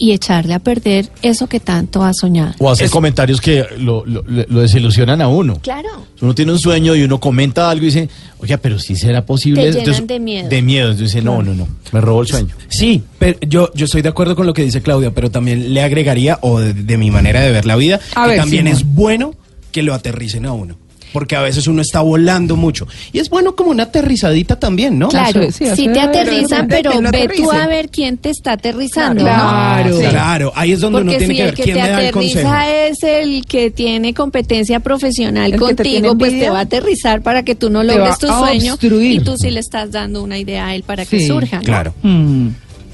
y 0.00 0.12
echarle 0.12 0.54
a 0.54 0.58
perder 0.58 1.10
eso 1.20 1.46
que 1.46 1.60
tanto 1.60 2.02
ha 2.02 2.14
soñado. 2.14 2.54
O 2.58 2.70
hacer 2.70 2.88
comentarios 2.88 3.38
que 3.38 3.66
lo, 3.78 4.02
desilusionan 4.02 5.20
a 5.20 5.28
uno. 5.28 5.60
Claro. 5.60 5.88
Uno 6.22 6.34
tiene 6.34 6.52
un 6.52 6.58
sueño 6.58 6.96
y 6.96 7.02
uno 7.02 7.20
comenta 7.20 7.70
algo 7.70 7.84
y 7.84 7.86
dice, 7.86 8.08
oye, 8.38 8.56
pero 8.56 8.78
si 8.78 8.96
será 8.96 9.26
posible. 9.26 9.70
Te 9.70 10.02
de 10.02 10.18
miedo. 10.18 10.48
De 10.48 10.62
miedo. 10.62 10.90
Entonces 10.90 11.12
dice, 11.12 11.22
no, 11.22 11.42
no, 11.42 11.54
no, 11.54 11.68
me 11.92 12.00
robó 12.00 12.22
el 12.22 12.28
sueño. 12.28 12.54
Sí, 12.68 13.02
pero 13.18 13.38
yo, 13.46 13.70
yo 13.74 13.84
estoy 13.84 14.00
de 14.00 14.08
acuerdo 14.08 14.34
con 14.34 14.46
lo 14.46 14.54
que 14.54 14.62
dice 14.62 14.80
Claudia, 14.80 15.10
pero 15.10 15.30
también 15.30 15.74
le 15.74 15.82
agregaría, 15.82 16.38
o 16.40 16.58
de, 16.60 16.96
mi 16.96 17.10
manera 17.10 17.42
de 17.42 17.52
ver 17.52 17.66
la 17.66 17.76
vida, 17.76 17.98
que 17.98 18.36
también 18.36 18.66
es 18.68 18.84
bueno 18.84 19.34
que 19.70 19.82
lo 19.82 19.92
aterricen 19.92 20.46
a 20.46 20.52
uno 20.52 20.76
porque 21.12 21.36
a 21.36 21.42
veces 21.42 21.66
uno 21.66 21.82
está 21.82 22.00
volando 22.00 22.56
mucho. 22.56 22.86
Y 23.12 23.18
es 23.18 23.30
bueno 23.30 23.56
como 23.56 23.70
una 23.70 23.84
aterrizadita 23.84 24.58
también, 24.58 24.98
¿no? 24.98 25.08
Claro, 25.08 25.50
sí, 25.50 25.88
te 25.88 26.00
aterrizan, 26.00 26.68
pero 26.68 26.92
ve 27.00 27.28
tú 27.36 27.50
a 27.50 27.66
ver 27.66 27.88
quién 27.88 28.18
te 28.18 28.30
está 28.30 28.52
aterrizando. 28.52 29.22
Claro, 29.22 29.98
claro, 29.98 30.52
ahí 30.54 30.72
es 30.72 30.80
donde 30.80 31.00
uno 31.02 31.12
tiene 31.16 31.34
que 31.34 31.44
ver 31.44 31.54
quién 31.54 31.76
me 31.76 31.88
da 31.88 32.02
el 32.06 32.12
consejo. 32.12 32.48
Porque 32.48 32.94
si 33.00 33.08
el 33.10 33.10
que 33.10 33.10
te 33.10 33.10
aterriza 33.10 33.20
es 33.24 33.24
el 33.24 33.46
que 33.46 33.70
tiene 33.70 34.14
competencia 34.14 34.80
profesional 34.80 35.56
contigo, 35.56 36.16
pues 36.16 36.38
te 36.38 36.50
va 36.50 36.58
a 36.58 36.62
aterrizar 36.62 37.22
para 37.22 37.42
que 37.42 37.54
tú 37.54 37.70
no 37.70 37.82
logres 37.82 38.18
tu 38.18 38.26
sueño 38.26 38.76
y 38.80 39.20
tú 39.20 39.36
sí 39.36 39.50
le 39.50 39.60
estás 39.60 39.90
dando 39.90 40.22
una 40.22 40.38
idea 40.38 40.68
a 40.68 40.74
él 40.74 40.82
para 40.82 41.04
que 41.04 41.26
surja. 41.26 41.60
Claro. 41.60 41.94
Mm. 42.02 42.48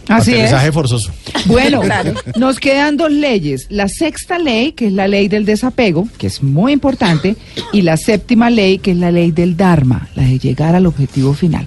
Así 0.09 0.33
Aterrizaje 0.33 0.73
forzoso. 0.73 1.13
Bueno, 1.47 1.81
nos 2.37 2.61
quedan 2.61 2.97
dos 2.97 3.11
leyes. 3.11 3.67
La 3.71 3.89
sexta 3.89 4.39
ley, 4.39 4.73
que 4.73 4.87
es 4.87 4.93
la 4.93 5.09
ley 5.09 5.29
del 5.29 5.45
desapego, 5.45 6.09
que 6.19 6.29
es 6.29 6.43
muy 6.43 6.73
importante, 6.73 7.37
y 7.73 7.83
la 7.83 7.97
séptima 7.97 8.51
ley, 8.51 8.79
que 8.79 8.93
es 8.93 8.97
la 8.97 9.11
ley 9.11 9.33
del 9.33 9.57
Dharma, 9.57 10.09
la 10.15 10.23
de 10.23 10.39
llegar 10.39 10.75
al 10.75 10.87
objetivo 10.87 11.35
final. 11.35 11.67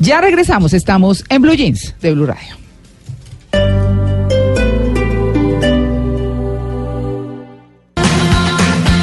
Ya 0.00 0.20
regresamos, 0.20 0.72
estamos 0.72 1.24
en 1.28 1.42
Blue 1.42 1.54
Jeans 1.54 1.94
de 2.00 2.12
Blue 2.12 2.26
Radio. 2.26 2.56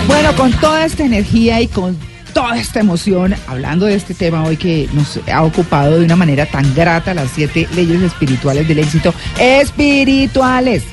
Bueno, 0.08 0.36
con 0.36 0.52
toda 0.60 0.86
esta 0.86 1.06
energía 1.06 1.62
y 1.62 1.68
con 1.68 1.98
toda 2.34 2.58
esta 2.58 2.80
emoción 2.80 3.36
hablando 3.48 3.86
de 3.86 3.96
este 3.96 4.14
tema 4.14 4.44
hoy 4.44 4.58
que 4.58 4.90
nos 4.94 5.20
ha 5.32 5.44
ocupado 5.44 6.00
de 6.00 6.06
una 6.06 6.16
manera 6.16 6.46
tan 6.46 6.74
grata, 6.74 7.14
las 7.14 7.32
siete 7.32 7.68
leyes 7.76 8.02
espirituales 8.02 8.68
del 8.68 8.80
éxito. 8.80 9.14
Espirituales. 9.40 10.84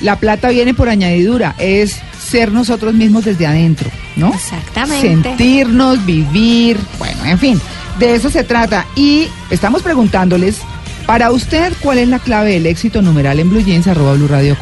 La 0.00 0.16
plata 0.16 0.48
viene 0.48 0.72
por 0.72 0.88
añadidura, 0.88 1.54
es 1.58 2.00
ser 2.18 2.52
nosotros 2.52 2.94
mismos 2.94 3.24
desde 3.24 3.46
adentro, 3.46 3.90
¿no? 4.16 4.32
Exactamente. 4.32 5.08
Sentirnos, 5.08 6.04
vivir, 6.06 6.78
bueno, 6.98 7.24
en 7.26 7.38
fin, 7.38 7.60
de 7.98 8.14
eso 8.14 8.30
se 8.30 8.44
trata. 8.44 8.86
Y 8.96 9.28
estamos 9.50 9.82
preguntándoles, 9.82 10.58
para 11.06 11.30
usted, 11.32 11.72
¿cuál 11.82 11.98
es 11.98 12.08
la 12.08 12.18
clave 12.18 12.52
del 12.52 12.66
éxito 12.66 13.02
numeral 13.02 13.40
en 13.40 13.50
Blue 13.50 13.62
Jeans, 13.62 13.88
arroba 13.88 14.14
Blue 14.14 14.28
Radio 14.28 14.56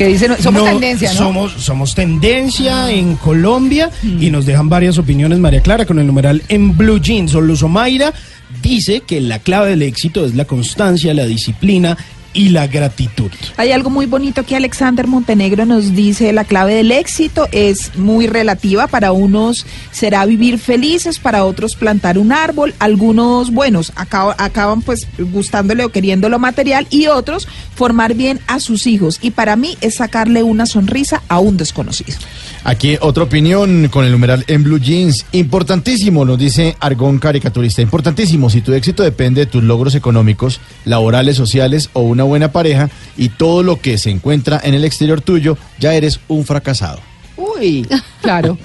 que 0.00 0.06
dicen, 0.06 0.34
somos 0.40 0.64
tendencia, 0.64 1.12
¿no? 1.12 1.18
Somos, 1.18 1.52
somos 1.58 1.94
tendencia 1.94 2.90
en 2.90 3.16
Colombia 3.16 3.90
y 4.02 4.30
nos 4.30 4.46
dejan 4.46 4.70
varias 4.70 4.96
opiniones, 4.96 5.38
María 5.38 5.60
Clara, 5.60 5.84
con 5.84 5.98
el 5.98 6.06
numeral 6.06 6.42
en 6.48 6.74
Blue 6.74 6.98
Jeans. 6.98 7.34
Mayra 7.68 8.14
dice 8.62 9.02
que 9.02 9.20
la 9.20 9.40
clave 9.40 9.68
del 9.68 9.82
éxito 9.82 10.24
es 10.24 10.34
la 10.34 10.46
constancia, 10.46 11.12
la 11.12 11.26
disciplina 11.26 11.98
y 12.32 12.50
la 12.50 12.66
gratitud. 12.66 13.30
Hay 13.56 13.72
algo 13.72 13.90
muy 13.90 14.06
bonito 14.06 14.44
que 14.44 14.56
Alexander 14.56 15.06
Montenegro 15.06 15.66
nos 15.66 15.94
dice, 15.94 16.32
la 16.32 16.44
clave 16.44 16.74
del 16.74 16.92
éxito 16.92 17.48
es 17.52 17.96
muy 17.96 18.26
relativa, 18.26 18.86
para 18.86 19.12
unos 19.12 19.66
será 19.90 20.24
vivir 20.26 20.58
felices, 20.58 21.18
para 21.18 21.44
otros 21.44 21.74
plantar 21.74 22.18
un 22.18 22.32
árbol, 22.32 22.74
algunos 22.78 23.50
buenos 23.50 23.92
acaban, 23.96 24.82
pues 24.82 25.06
gustándole 25.18 25.84
o 25.84 25.90
queriendo 25.90 26.28
lo 26.28 26.38
material 26.38 26.86
y 26.90 27.06
otros 27.06 27.48
formar 27.74 28.14
bien 28.14 28.40
a 28.46 28.60
sus 28.60 28.86
hijos 28.86 29.18
y 29.22 29.30
para 29.30 29.56
mí 29.56 29.76
es 29.80 29.96
sacarle 29.96 30.42
una 30.42 30.66
sonrisa 30.66 31.22
a 31.28 31.40
un 31.40 31.56
desconocido. 31.56 32.18
Aquí 32.64 32.98
otra 33.00 33.24
opinión 33.24 33.88
con 33.88 34.04
el 34.04 34.12
numeral 34.12 34.44
en 34.46 34.62
Blue 34.62 34.78
Jeans. 34.78 35.24
Importantísimo, 35.32 36.24
nos 36.24 36.38
dice 36.38 36.76
Argón 36.78 37.18
Caricaturista. 37.18 37.80
Importantísimo, 37.82 38.50
si 38.50 38.60
tu 38.60 38.74
éxito 38.74 39.02
depende 39.02 39.42
de 39.42 39.46
tus 39.46 39.62
logros 39.62 39.94
económicos, 39.94 40.60
laborales, 40.84 41.36
sociales 41.36 41.90
o 41.94 42.02
una 42.02 42.24
buena 42.24 42.52
pareja 42.52 42.90
y 43.16 43.30
todo 43.30 43.62
lo 43.62 43.80
que 43.80 43.98
se 43.98 44.10
encuentra 44.10 44.60
en 44.62 44.74
el 44.74 44.84
exterior 44.84 45.20
tuyo, 45.20 45.56
ya 45.78 45.94
eres 45.94 46.20
un 46.28 46.44
fracasado. 46.44 47.00
Uy, 47.36 47.86
claro. 48.22 48.58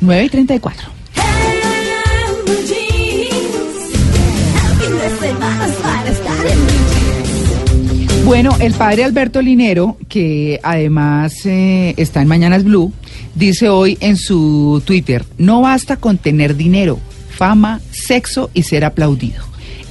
9 0.00 0.24
y 0.24 0.28
34. 0.30 0.94
Bueno, 8.24 8.56
el 8.58 8.72
padre 8.72 9.04
Alberto 9.04 9.42
Linero, 9.42 9.98
que 10.08 10.58
además 10.62 11.44
eh, 11.44 11.92
está 11.98 12.22
en 12.22 12.28
Mañanas 12.28 12.64
Blue, 12.64 12.90
dice 13.34 13.68
hoy 13.68 13.98
en 14.00 14.16
su 14.16 14.82
Twitter, 14.84 15.24
no 15.38 15.60
basta 15.60 15.96
con 15.96 16.18
tener 16.18 16.56
dinero, 16.56 16.98
fama, 17.30 17.80
sexo 17.90 18.50
y 18.54 18.62
ser 18.62 18.84
aplaudido. 18.84 19.42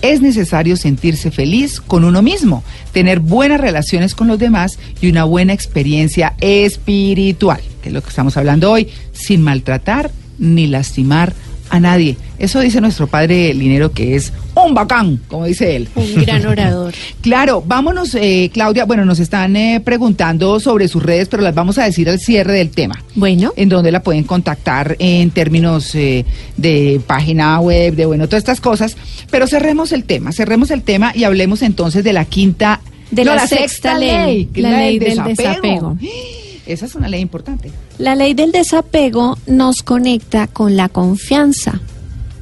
es 0.01 0.19
necesario 0.19 0.75
sentirse 0.75 1.31
feliz 1.31 1.79
con 1.79 2.03
uno 2.03 2.21
mismo, 2.21 2.61
tener 2.91 3.21
buenas 3.21 3.61
relaciones 3.61 4.15
con 4.15 4.27
los 4.27 4.37
demás 4.37 4.77
y 4.99 5.09
una 5.09 5.23
buena 5.23 5.53
experiencia 5.53 6.35
espiritual, 6.41 7.61
que 7.81 7.87
es 7.89 7.93
lo 7.93 8.01
que 8.01 8.09
estamos 8.09 8.35
hablando 8.35 8.69
hoy, 8.69 8.89
sin 9.13 9.41
maltratar 9.41 10.11
ni 10.39 10.67
lastimar 10.67 11.33
a 11.73 11.79
nadie. 11.79 12.15
Eso 12.37 12.59
dice 12.59 12.79
nuestro 12.81 13.07
padre 13.07 13.51
Linero, 13.51 13.91
que 13.91 14.15
es 14.15 14.31
un 14.53 14.75
bacán, 14.75 15.19
como 15.27 15.45
dice 15.45 15.75
él. 15.75 15.89
Un 15.95 16.23
gran 16.23 16.45
orador. 16.45 16.93
claro, 17.21 17.63
vámonos, 17.65 18.13
eh, 18.13 18.51
Claudia. 18.53 18.85
Bueno, 18.85 19.05
nos 19.05 19.19
están 19.19 19.55
eh, 19.55 19.81
preguntando 19.83 20.59
sobre 20.59 20.87
sus 20.87 21.01
redes, 21.01 21.29
pero 21.29 21.41
las 21.41 21.55
vamos 21.55 21.79
a 21.79 21.85
decir 21.85 22.07
al 22.11 22.19
cierre 22.19 22.53
del 22.53 22.69
tema. 22.69 23.03
Bueno. 23.15 23.53
En 23.55 23.69
donde 23.69 23.91
la 23.91 24.03
pueden 24.03 24.23
contactar 24.23 24.95
en 24.99 25.31
términos 25.31 25.95
eh, 25.95 26.25
de 26.57 27.01
página 27.07 27.59
web, 27.59 27.95
de 27.95 28.05
bueno, 28.05 28.27
todas 28.27 28.43
estas 28.43 28.61
cosas. 28.61 28.95
Pero 29.31 29.47
cerremos 29.47 29.91
el 29.93 30.03
tema, 30.03 30.31
cerremos 30.31 30.69
el 30.69 30.83
tema 30.83 31.11
y 31.15 31.23
hablemos 31.23 31.63
entonces 31.63 32.03
de 32.03 32.13
la 32.13 32.25
quinta. 32.25 32.81
De 33.09 33.25
la, 33.25 33.47
sexta, 33.47 33.97
ley, 33.97 34.47
la, 34.53 34.69
ley 34.77 34.99
del 34.99 35.23
desapego. 35.23 35.97
Esa 36.65 36.85
es 36.85 36.95
una 36.95 37.09
ley 37.09 37.21
importante. 37.21 37.71
La 37.97 38.15
ley 38.15 38.33
del 38.33 38.51
desapego 38.51 39.37
nos 39.47 39.83
conecta 39.83 40.47
con 40.47 40.75
la 40.77 40.89
confianza. 40.89 41.81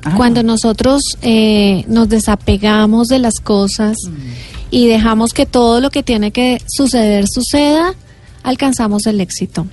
Ah. 0.03 0.13
Cuando 0.15 0.43
nosotros 0.43 1.03
eh, 1.21 1.84
nos 1.88 2.10
desapegamos 2.10 3.07
de 3.07 3.19
las 3.19 3.39
cosas 3.39 3.97
Mm. 4.07 4.12
y 4.71 4.88
dejamos 4.88 5.34
que 5.34 5.45
todo 5.45 5.79
lo 5.81 5.89
que 5.89 6.03
tiene 6.03 6.31
que 6.31 6.60
suceder 6.67 7.27
suceda, 7.27 7.93
alcanzamos 8.43 9.05
el 9.05 9.21
éxito. 9.21 9.67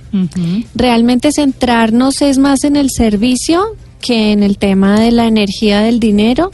Realmente 0.75 1.31
centrarnos 1.31 2.21
es 2.21 2.37
más 2.37 2.63
en 2.63 2.75
el 2.75 2.89
servicio 2.91 3.75
que 4.01 4.31
en 4.31 4.43
el 4.43 4.57
tema 4.57 4.99
de 4.99 5.11
la 5.11 5.25
energía 5.25 5.81
del 5.81 5.99
dinero. 5.99 6.51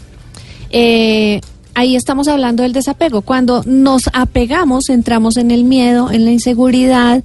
Eh, 0.70 1.42
ahí 1.76 1.96
estamos 1.96 2.28
hablando 2.28 2.64
del 2.64 2.74
desapego. 2.74 3.22
Cuando 3.22 3.64
nos 3.66 4.10
apegamos, 4.14 4.90
entramos 4.90 5.38
en 5.38 5.52
el 5.52 5.64
miedo, 5.64 6.10
en 6.10 6.26
la 6.26 6.32
inseguridad 6.32 7.24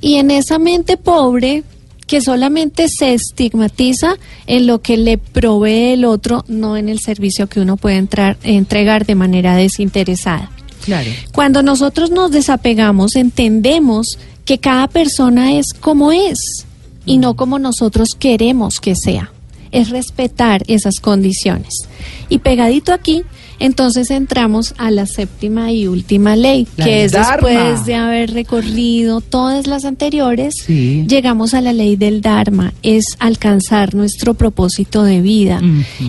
y 0.00 0.16
en 0.16 0.30
esa 0.30 0.58
mente 0.58 0.96
pobre 0.98 1.64
que 2.06 2.20
solamente 2.20 2.88
se 2.88 3.14
estigmatiza 3.14 4.16
en 4.46 4.66
lo 4.66 4.82
que 4.82 4.98
le 4.98 5.16
provee 5.16 5.94
el 5.94 6.04
otro, 6.04 6.44
no 6.48 6.76
en 6.76 6.90
el 6.90 6.98
servicio 6.98 7.48
que 7.48 7.60
uno 7.60 7.78
puede 7.78 7.96
entrar, 7.96 8.36
entregar 8.42 9.06
de 9.06 9.14
manera 9.14 9.56
desinteresada. 9.56 10.50
Claro. 10.84 11.10
Cuando 11.32 11.62
nosotros 11.62 12.10
nos 12.10 12.32
desapegamos, 12.32 13.16
entendemos 13.16 14.18
que 14.44 14.58
cada 14.58 14.88
persona 14.88 15.54
es 15.54 15.72
como 15.72 16.12
es 16.12 16.66
y 17.06 17.18
no 17.18 17.34
como 17.34 17.58
nosotros 17.58 18.16
queremos 18.18 18.80
que 18.80 18.94
sea. 18.96 19.32
Es 19.70 19.88
respetar 19.88 20.64
esas 20.66 21.00
condiciones. 21.00 21.88
Y 22.28 22.40
pegadito 22.40 22.92
aquí, 22.92 23.22
entonces 23.62 24.10
entramos 24.10 24.74
a 24.78 24.90
la 24.90 25.06
séptima 25.06 25.72
y 25.72 25.86
última 25.86 26.36
ley, 26.36 26.66
La 26.76 26.84
que 26.84 27.04
es 27.04 27.12
Dharma. 27.12 27.48
después 27.48 27.86
de 27.86 27.94
haber 27.94 28.32
recorrido 28.32 29.20
todas 29.20 29.66
las 29.66 29.84
anteriores, 29.84 30.54
Sí. 30.66 31.04
llegamos 31.08 31.54
a 31.54 31.60
la 31.60 31.72
ley 31.72 31.96
del 31.96 32.20
Dharma, 32.20 32.72
es 32.82 33.16
alcanzar 33.18 33.94
nuestro 33.94 34.34
propósito 34.34 35.02
de 35.04 35.20
vida 35.20 35.60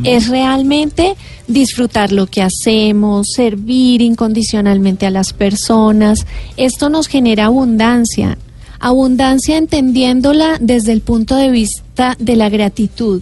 es 0.04 0.28
realmente 0.28 1.16
disfrutar 1.48 2.12
lo 2.12 2.28
que 2.28 2.42
hacemos, 2.42 3.28
servir 3.36 4.02
incondicionalmente 4.02 5.06
a 5.06 5.10
las 5.12 5.34
personas. 5.34 6.26
Esto 6.58 6.90
nos 6.90 7.08
genera 7.08 7.46
abundancia. 7.46 8.38
Abundancia 8.80 9.58
entendiéndola 9.58 10.58
desde 10.60 10.92
el 10.92 11.02
punto 11.02 11.36
de 11.36 11.50
vista 11.52 12.16
de 12.20 12.36
la 12.36 12.50
gratitud. 12.50 13.22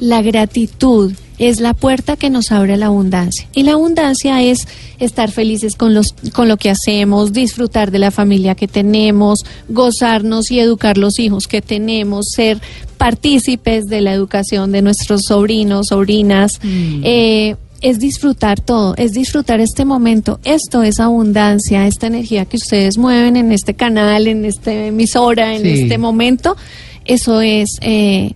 La 0.00 0.22
gratitud 0.22 1.12
es 1.38 1.60
la 1.60 1.74
puerta 1.74 2.16
que 2.16 2.30
nos 2.30 2.50
abre 2.52 2.74
a 2.74 2.76
la 2.76 2.86
abundancia. 2.86 3.46
Y 3.54 3.62
la 3.62 3.72
abundancia 3.72 4.42
es 4.42 4.66
estar 4.98 5.30
felices 5.30 5.76
con, 5.76 5.94
los, 5.94 6.14
con 6.32 6.48
lo 6.48 6.56
que 6.56 6.70
hacemos, 6.70 7.32
disfrutar 7.32 7.90
de 7.90 7.98
la 7.98 8.10
familia 8.10 8.54
que 8.54 8.68
tenemos, 8.68 9.44
gozarnos 9.68 10.50
y 10.50 10.60
educar 10.60 10.96
los 10.98 11.18
hijos 11.18 11.46
que 11.46 11.60
tenemos, 11.62 12.26
ser 12.34 12.60
partícipes 12.96 13.84
de 13.86 14.00
la 14.00 14.12
educación 14.12 14.72
de 14.72 14.82
nuestros 14.82 15.22
sobrinos, 15.24 15.88
sobrinas. 15.88 16.58
Mm. 16.62 17.00
Eh, 17.04 17.56
es 17.82 17.98
disfrutar 17.98 18.58
todo, 18.58 18.94
es 18.96 19.12
disfrutar 19.12 19.60
este 19.60 19.84
momento. 19.84 20.40
Esto 20.44 20.82
es 20.82 20.98
abundancia, 20.98 21.86
esta 21.86 22.06
energía 22.06 22.46
que 22.46 22.56
ustedes 22.56 22.96
mueven 22.96 23.36
en 23.36 23.52
este 23.52 23.74
canal, 23.74 24.26
en 24.26 24.46
esta 24.46 24.72
emisora, 24.72 25.54
en 25.54 25.62
Sí. 25.62 25.82
este 25.82 25.98
momento. 25.98 26.56
Eso 27.04 27.42
es, 27.42 27.68
eh, 27.82 28.32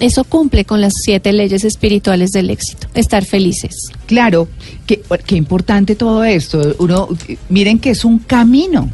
eso 0.00 0.24
cumple 0.24 0.64
con 0.64 0.80
las 0.80 0.92
siete 1.02 1.32
leyes 1.32 1.64
espirituales 1.64 2.30
del 2.30 2.50
éxito. 2.50 2.88
Estar 2.94 3.24
felices. 3.24 3.90
Claro, 4.06 4.48
qué, 4.86 5.02
qué 5.26 5.36
importante 5.36 5.94
todo 5.94 6.24
esto. 6.24 6.74
Uno, 6.78 7.08
miren 7.48 7.78
que 7.78 7.90
es 7.90 8.04
un 8.04 8.18
camino. 8.18 8.90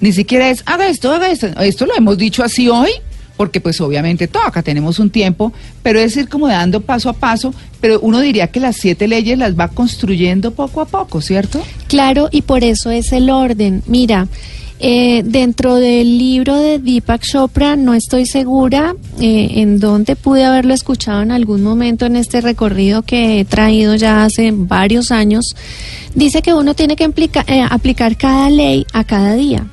Ni 0.00 0.12
siquiera 0.12 0.50
es, 0.50 0.62
haga 0.66 0.88
esto, 0.88 1.12
haga 1.12 1.30
esto. 1.30 1.46
Esto 1.60 1.86
lo 1.86 1.96
hemos 1.96 2.18
dicho 2.18 2.44
así 2.44 2.68
hoy, 2.68 2.90
porque 3.36 3.60
pues 3.60 3.80
obviamente 3.80 4.28
toca, 4.28 4.62
tenemos 4.62 4.98
un 4.98 5.10
tiempo, 5.10 5.52
pero 5.82 5.98
es 5.98 6.16
ir 6.16 6.28
como 6.28 6.48
dando 6.48 6.80
paso 6.80 7.08
a 7.08 7.12
paso, 7.12 7.54
pero 7.80 8.00
uno 8.00 8.20
diría 8.20 8.48
que 8.48 8.60
las 8.60 8.76
siete 8.76 9.08
leyes 9.08 9.38
las 9.38 9.58
va 9.58 9.68
construyendo 9.68 10.52
poco 10.52 10.80
a 10.80 10.86
poco, 10.86 11.20
¿cierto? 11.20 11.62
Claro, 11.88 12.28
y 12.30 12.42
por 12.42 12.64
eso 12.64 12.90
es 12.90 13.12
el 13.12 13.30
orden. 13.30 13.82
Mira, 13.86 14.28
eh, 14.78 15.22
dentro 15.24 15.76
del 15.76 16.18
libro 16.18 16.56
de 16.56 16.78
Deepak 16.78 17.22
Chopra, 17.22 17.76
no 17.76 17.94
estoy 17.94 18.26
segura 18.26 18.94
eh, 19.18 19.48
en 19.56 19.80
dónde 19.80 20.16
pude 20.16 20.44
haberlo 20.44 20.74
escuchado 20.74 21.22
en 21.22 21.30
algún 21.32 21.62
momento 21.62 22.04
en 22.04 22.16
este 22.16 22.40
recorrido 22.42 23.02
que 23.02 23.40
he 23.40 23.44
traído 23.44 23.94
ya 23.94 24.24
hace 24.24 24.52
varios 24.52 25.10
años. 25.10 25.54
Dice 26.16 26.40
que 26.40 26.54
uno 26.54 26.74
tiene 26.74 26.96
que 26.96 27.04
implica- 27.04 27.44
eh, 27.46 27.62
aplicar 27.70 28.16
cada 28.16 28.48
ley 28.50 28.86
a 28.94 29.04
cada 29.04 29.34
día. 29.34 29.66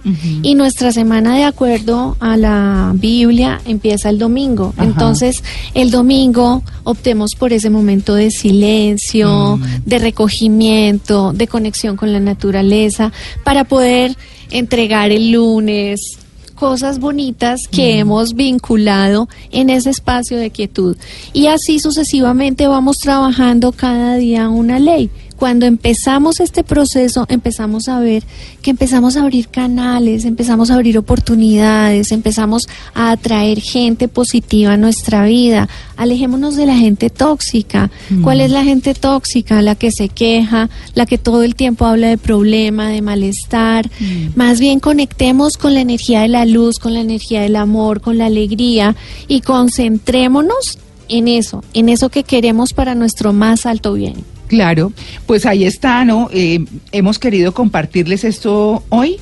Y 0.43 0.56
nuestra 0.56 0.91
semana, 0.91 1.36
de 1.38 1.45
acuerdo 1.45 2.17
a 2.19 2.36
la 2.36 2.91
Biblia, 2.95 3.62
empieza 3.65 4.10
el 4.10 4.19
domingo. 4.19 4.73
Ajá. 4.75 4.84
Entonces, 4.84 5.41
el 5.73 5.89
domingo 5.89 6.62
optemos 6.84 7.32
por 7.39 7.53
ese 7.53 7.69
momento 7.69 8.13
de 8.13 8.29
silencio, 8.29 9.58
Mm. 9.58 9.63
de 9.86 9.99
recogimiento, 9.99 11.32
de 11.34 11.47
conexión 11.47 11.95
con 11.95 12.12
la 12.12 12.19
naturaleza, 12.19 13.13
para 13.45 13.63
poder 13.63 14.15
entregar 14.51 15.12
el 15.12 15.32
lunes 15.32 16.17
cosas 16.56 16.99
bonitas 16.99 17.67
que 17.69 17.99
hemos 17.99 18.36
vinculado 18.36 19.27
en 19.51 19.69
ese 19.69 19.89
espacio 19.89 20.38
de 20.38 20.49
quietud. 20.51 20.95
Y 21.34 21.47
así 21.47 21.79
sucesivamente 21.79 22.67
vamos 22.67 22.97
trabajando 22.99 23.71
cada 23.71 24.15
día 24.15 24.47
una 24.49 24.79
ley. 24.79 25.10
Cuando 25.43 25.65
empezamos 25.65 26.39
este 26.39 26.63
proceso, 26.63 27.25
empezamos 27.27 27.89
a 27.89 27.99
ver 27.99 28.23
que 28.62 28.71
empezamos 28.71 29.17
a 29.17 29.23
abrir 29.23 29.49
canales, 29.49 30.23
empezamos 30.23 30.71
a 30.71 30.75
abrir 30.75 30.97
oportunidades, 30.97 32.13
empezamos 32.13 32.69
a 32.93 33.12
atraer 33.12 33.60
gente 33.60 34.08
positiva 34.08 34.71
a 34.71 34.77
nuestra 34.77 35.25
vida. 35.25 35.67
Alejémonos 35.97 36.56
de 36.56 36.65
la 36.65 36.77
gente 36.77 37.10
tóxica. 37.10 37.91
¿Cuál 38.21 38.39
es 38.39 38.51
la 38.51 38.63
gente 38.63 38.93
tóxica? 38.93 39.62
La 39.62 39.75
que 39.75 39.91
se 39.91 40.08
queja, 40.08 40.69
la 40.95 41.06
que 41.06 41.17
todo 41.17 41.43
el 41.43 41.56
tiempo 41.56 41.88
habla 41.88 42.08
de 42.08 42.17
problema, 42.17 42.88
de 42.88 43.01
malestar. 43.01 43.91
Más 44.36 44.62
bien 44.62 44.79
conectemos 44.79 45.58
con 45.58 45.73
la 45.73 45.82
energía 45.82 46.21
de 46.21 46.29
la 46.29 46.45
luz, 46.45 46.79
con 46.79 46.93
la 46.93 47.01
energía 47.01 47.41
del 47.41 47.58
amor, 47.58 47.99
con 47.99 48.17
la 48.17 48.27
alegría 48.27 48.95
y 49.27 49.41
concentrémonos 49.41 50.79
en 51.10 51.27
eso, 51.27 51.65
en 51.73 51.89
eso 51.89 52.08
que 52.08 52.23
queremos 52.23 52.71
para 52.71 52.95
nuestro 52.95 53.34
más 53.34 53.65
alto 53.65 53.91
bien. 53.91 54.33
Claro, 54.47 54.91
pues 55.25 55.45
ahí 55.45 55.63
está, 55.65 56.06
¿no? 56.06 56.29
Eh, 56.34 56.63
hemos 56.91 57.17
querido 57.19 57.53
compartirles 57.53 58.23
esto 58.23 58.84
hoy 58.89 59.17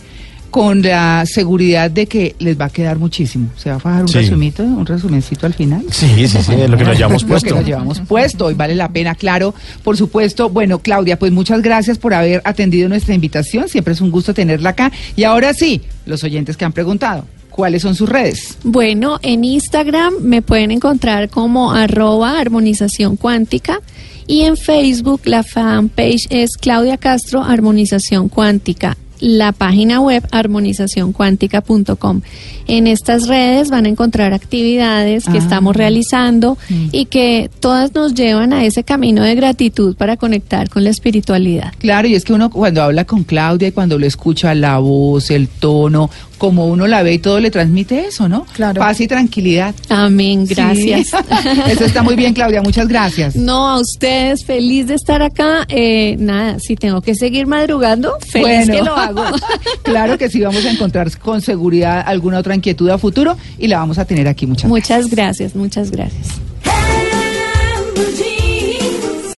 con 0.49 0.81
la 0.81 1.23
seguridad 1.25 1.89
de 1.89 2.07
que 2.07 2.35
les 2.39 2.59
va 2.59 2.65
a 2.65 2.69
quedar 2.69 2.99
muchísimo. 2.99 3.49
Se 3.55 3.69
va 3.69 3.75
a 3.75 3.79
bajar 3.79 4.01
un 4.01 4.07
Sí. 4.09 4.17
resumito, 4.17 4.63
un 4.63 4.85
resumencito 4.85 5.45
al 5.45 5.53
final. 5.53 5.83
Sí, 5.89 6.27
sí, 6.27 6.39
sí, 6.41 6.51
lo 6.67 6.77
que 6.77 6.83
nos 6.83 6.97
llevamos 6.97 7.21
Lo 7.23 7.27
que 7.27 7.31
puesto. 7.31 7.55
nos 7.55 7.65
llevamos 7.65 7.99
puesto 8.01 8.51
y 8.51 8.53
vale 8.55 8.75
la 8.75 8.89
pena, 8.89 9.15
claro. 9.15 9.55
Por 9.81 9.95
supuesto, 9.95 10.49
bueno, 10.49 10.79
Claudia, 10.79 11.17
pues 11.17 11.31
muchas 11.31 11.61
gracias 11.61 11.97
por 11.97 12.13
haber 12.13 12.41
atendido 12.43 12.89
nuestra 12.89 13.13
invitación. 13.15 13.69
Siempre 13.69 13.93
es 13.93 14.01
un 14.01 14.11
gusto 14.11 14.33
tenerla 14.33 14.71
acá. 14.71 14.91
Y 15.15 15.23
ahora 15.23 15.53
sí, 15.53 15.81
los 16.05 16.21
oyentes 16.25 16.57
que 16.57 16.65
han 16.65 16.73
preguntado, 16.73 17.25
¿cuáles 17.51 17.83
son 17.83 17.93
sus 17.95 18.09
redes? 18.09 18.57
Bueno, 18.63 19.19
en 19.21 19.43
Instagram 19.43 20.13
me 20.21 20.41
pueden 20.41 20.71
encontrar 20.71 21.29
como 21.29 21.71
arroba 21.73 22.39
armonización 22.39 23.17
cuántica 23.17 23.79
y 24.27 24.41
en 24.41 24.57
Facebook 24.57 25.21
la 25.25 25.43
fanpage 25.43 26.27
es 26.29 26.57
Claudia 26.57 26.97
Castro 26.97 27.43
Armonización 27.43 28.29
Cuántica. 28.29 28.97
La 29.19 29.51
página 29.51 29.99
web 30.01 30.27
armonizacioncuántica.com. 30.31 32.21
En 32.67 32.87
estas 32.87 33.27
redes 33.27 33.69
van 33.69 33.85
a 33.85 33.89
encontrar 33.89 34.33
actividades 34.33 35.25
que 35.25 35.37
Ah. 35.37 35.41
estamos 35.41 35.75
realizando 35.75 36.57
Mm. 36.69 36.87
y 36.91 37.05
que 37.05 37.49
todas 37.59 37.93
nos 37.93 38.13
llevan 38.13 38.53
a 38.53 38.65
ese 38.65 38.83
camino 38.83 39.23
de 39.23 39.35
gratitud 39.35 39.95
para 39.95 40.17
conectar 40.17 40.69
con 40.69 40.83
la 40.83 40.89
espiritualidad. 40.89 41.73
Claro, 41.79 42.07
y 42.07 42.15
es 42.15 42.23
que 42.23 42.33
uno 42.33 42.49
cuando 42.49 42.81
habla 42.81 43.05
con 43.05 43.23
Claudia 43.23 43.67
y 43.67 43.71
cuando 43.71 43.99
lo 43.99 44.05
escucha 44.05 44.55
la 44.55 44.79
voz, 44.79 45.29
el 45.31 45.47
tono, 45.47 46.09
como 46.41 46.65
uno 46.65 46.87
la 46.87 47.03
ve 47.03 47.13
y 47.13 47.19
todo 47.19 47.39
le 47.39 47.51
transmite 47.51 48.07
eso, 48.07 48.27
¿no? 48.27 48.47
Claro. 48.53 48.79
Paz 48.79 48.99
y 48.99 49.07
tranquilidad. 49.07 49.75
Amén, 49.89 50.47
gracias. 50.47 51.09
Sí. 51.09 51.15
Eso 51.71 51.85
está 51.85 52.01
muy 52.01 52.15
bien, 52.15 52.33
Claudia, 52.33 52.63
muchas 52.63 52.87
gracias. 52.87 53.35
No, 53.35 53.69
a 53.69 53.79
ustedes, 53.79 54.43
feliz 54.43 54.87
de 54.87 54.95
estar 54.95 55.21
acá. 55.21 55.67
Eh, 55.69 56.15
nada, 56.17 56.57
si 56.57 56.75
tengo 56.75 57.01
que 57.01 57.13
seguir 57.13 57.45
madrugando, 57.45 58.17
feliz 58.27 58.65
Bueno. 58.65 58.73
que 58.73 58.81
lo 58.81 58.95
hago. 58.95 59.23
claro 59.83 60.17
que 60.17 60.31
sí, 60.31 60.41
vamos 60.41 60.65
a 60.65 60.71
encontrar 60.71 61.15
con 61.19 61.41
seguridad 61.41 62.01
alguna 62.03 62.39
otra 62.39 62.55
inquietud 62.55 62.89
a 62.89 62.97
futuro 62.97 63.37
y 63.59 63.67
la 63.67 63.77
vamos 63.77 63.99
a 63.99 64.05
tener 64.05 64.27
aquí 64.27 64.47
muchas 64.47 64.67
muchas 64.67 65.11
gracias, 65.11 65.55
muchas 65.55 65.91
gracias. 65.91 66.39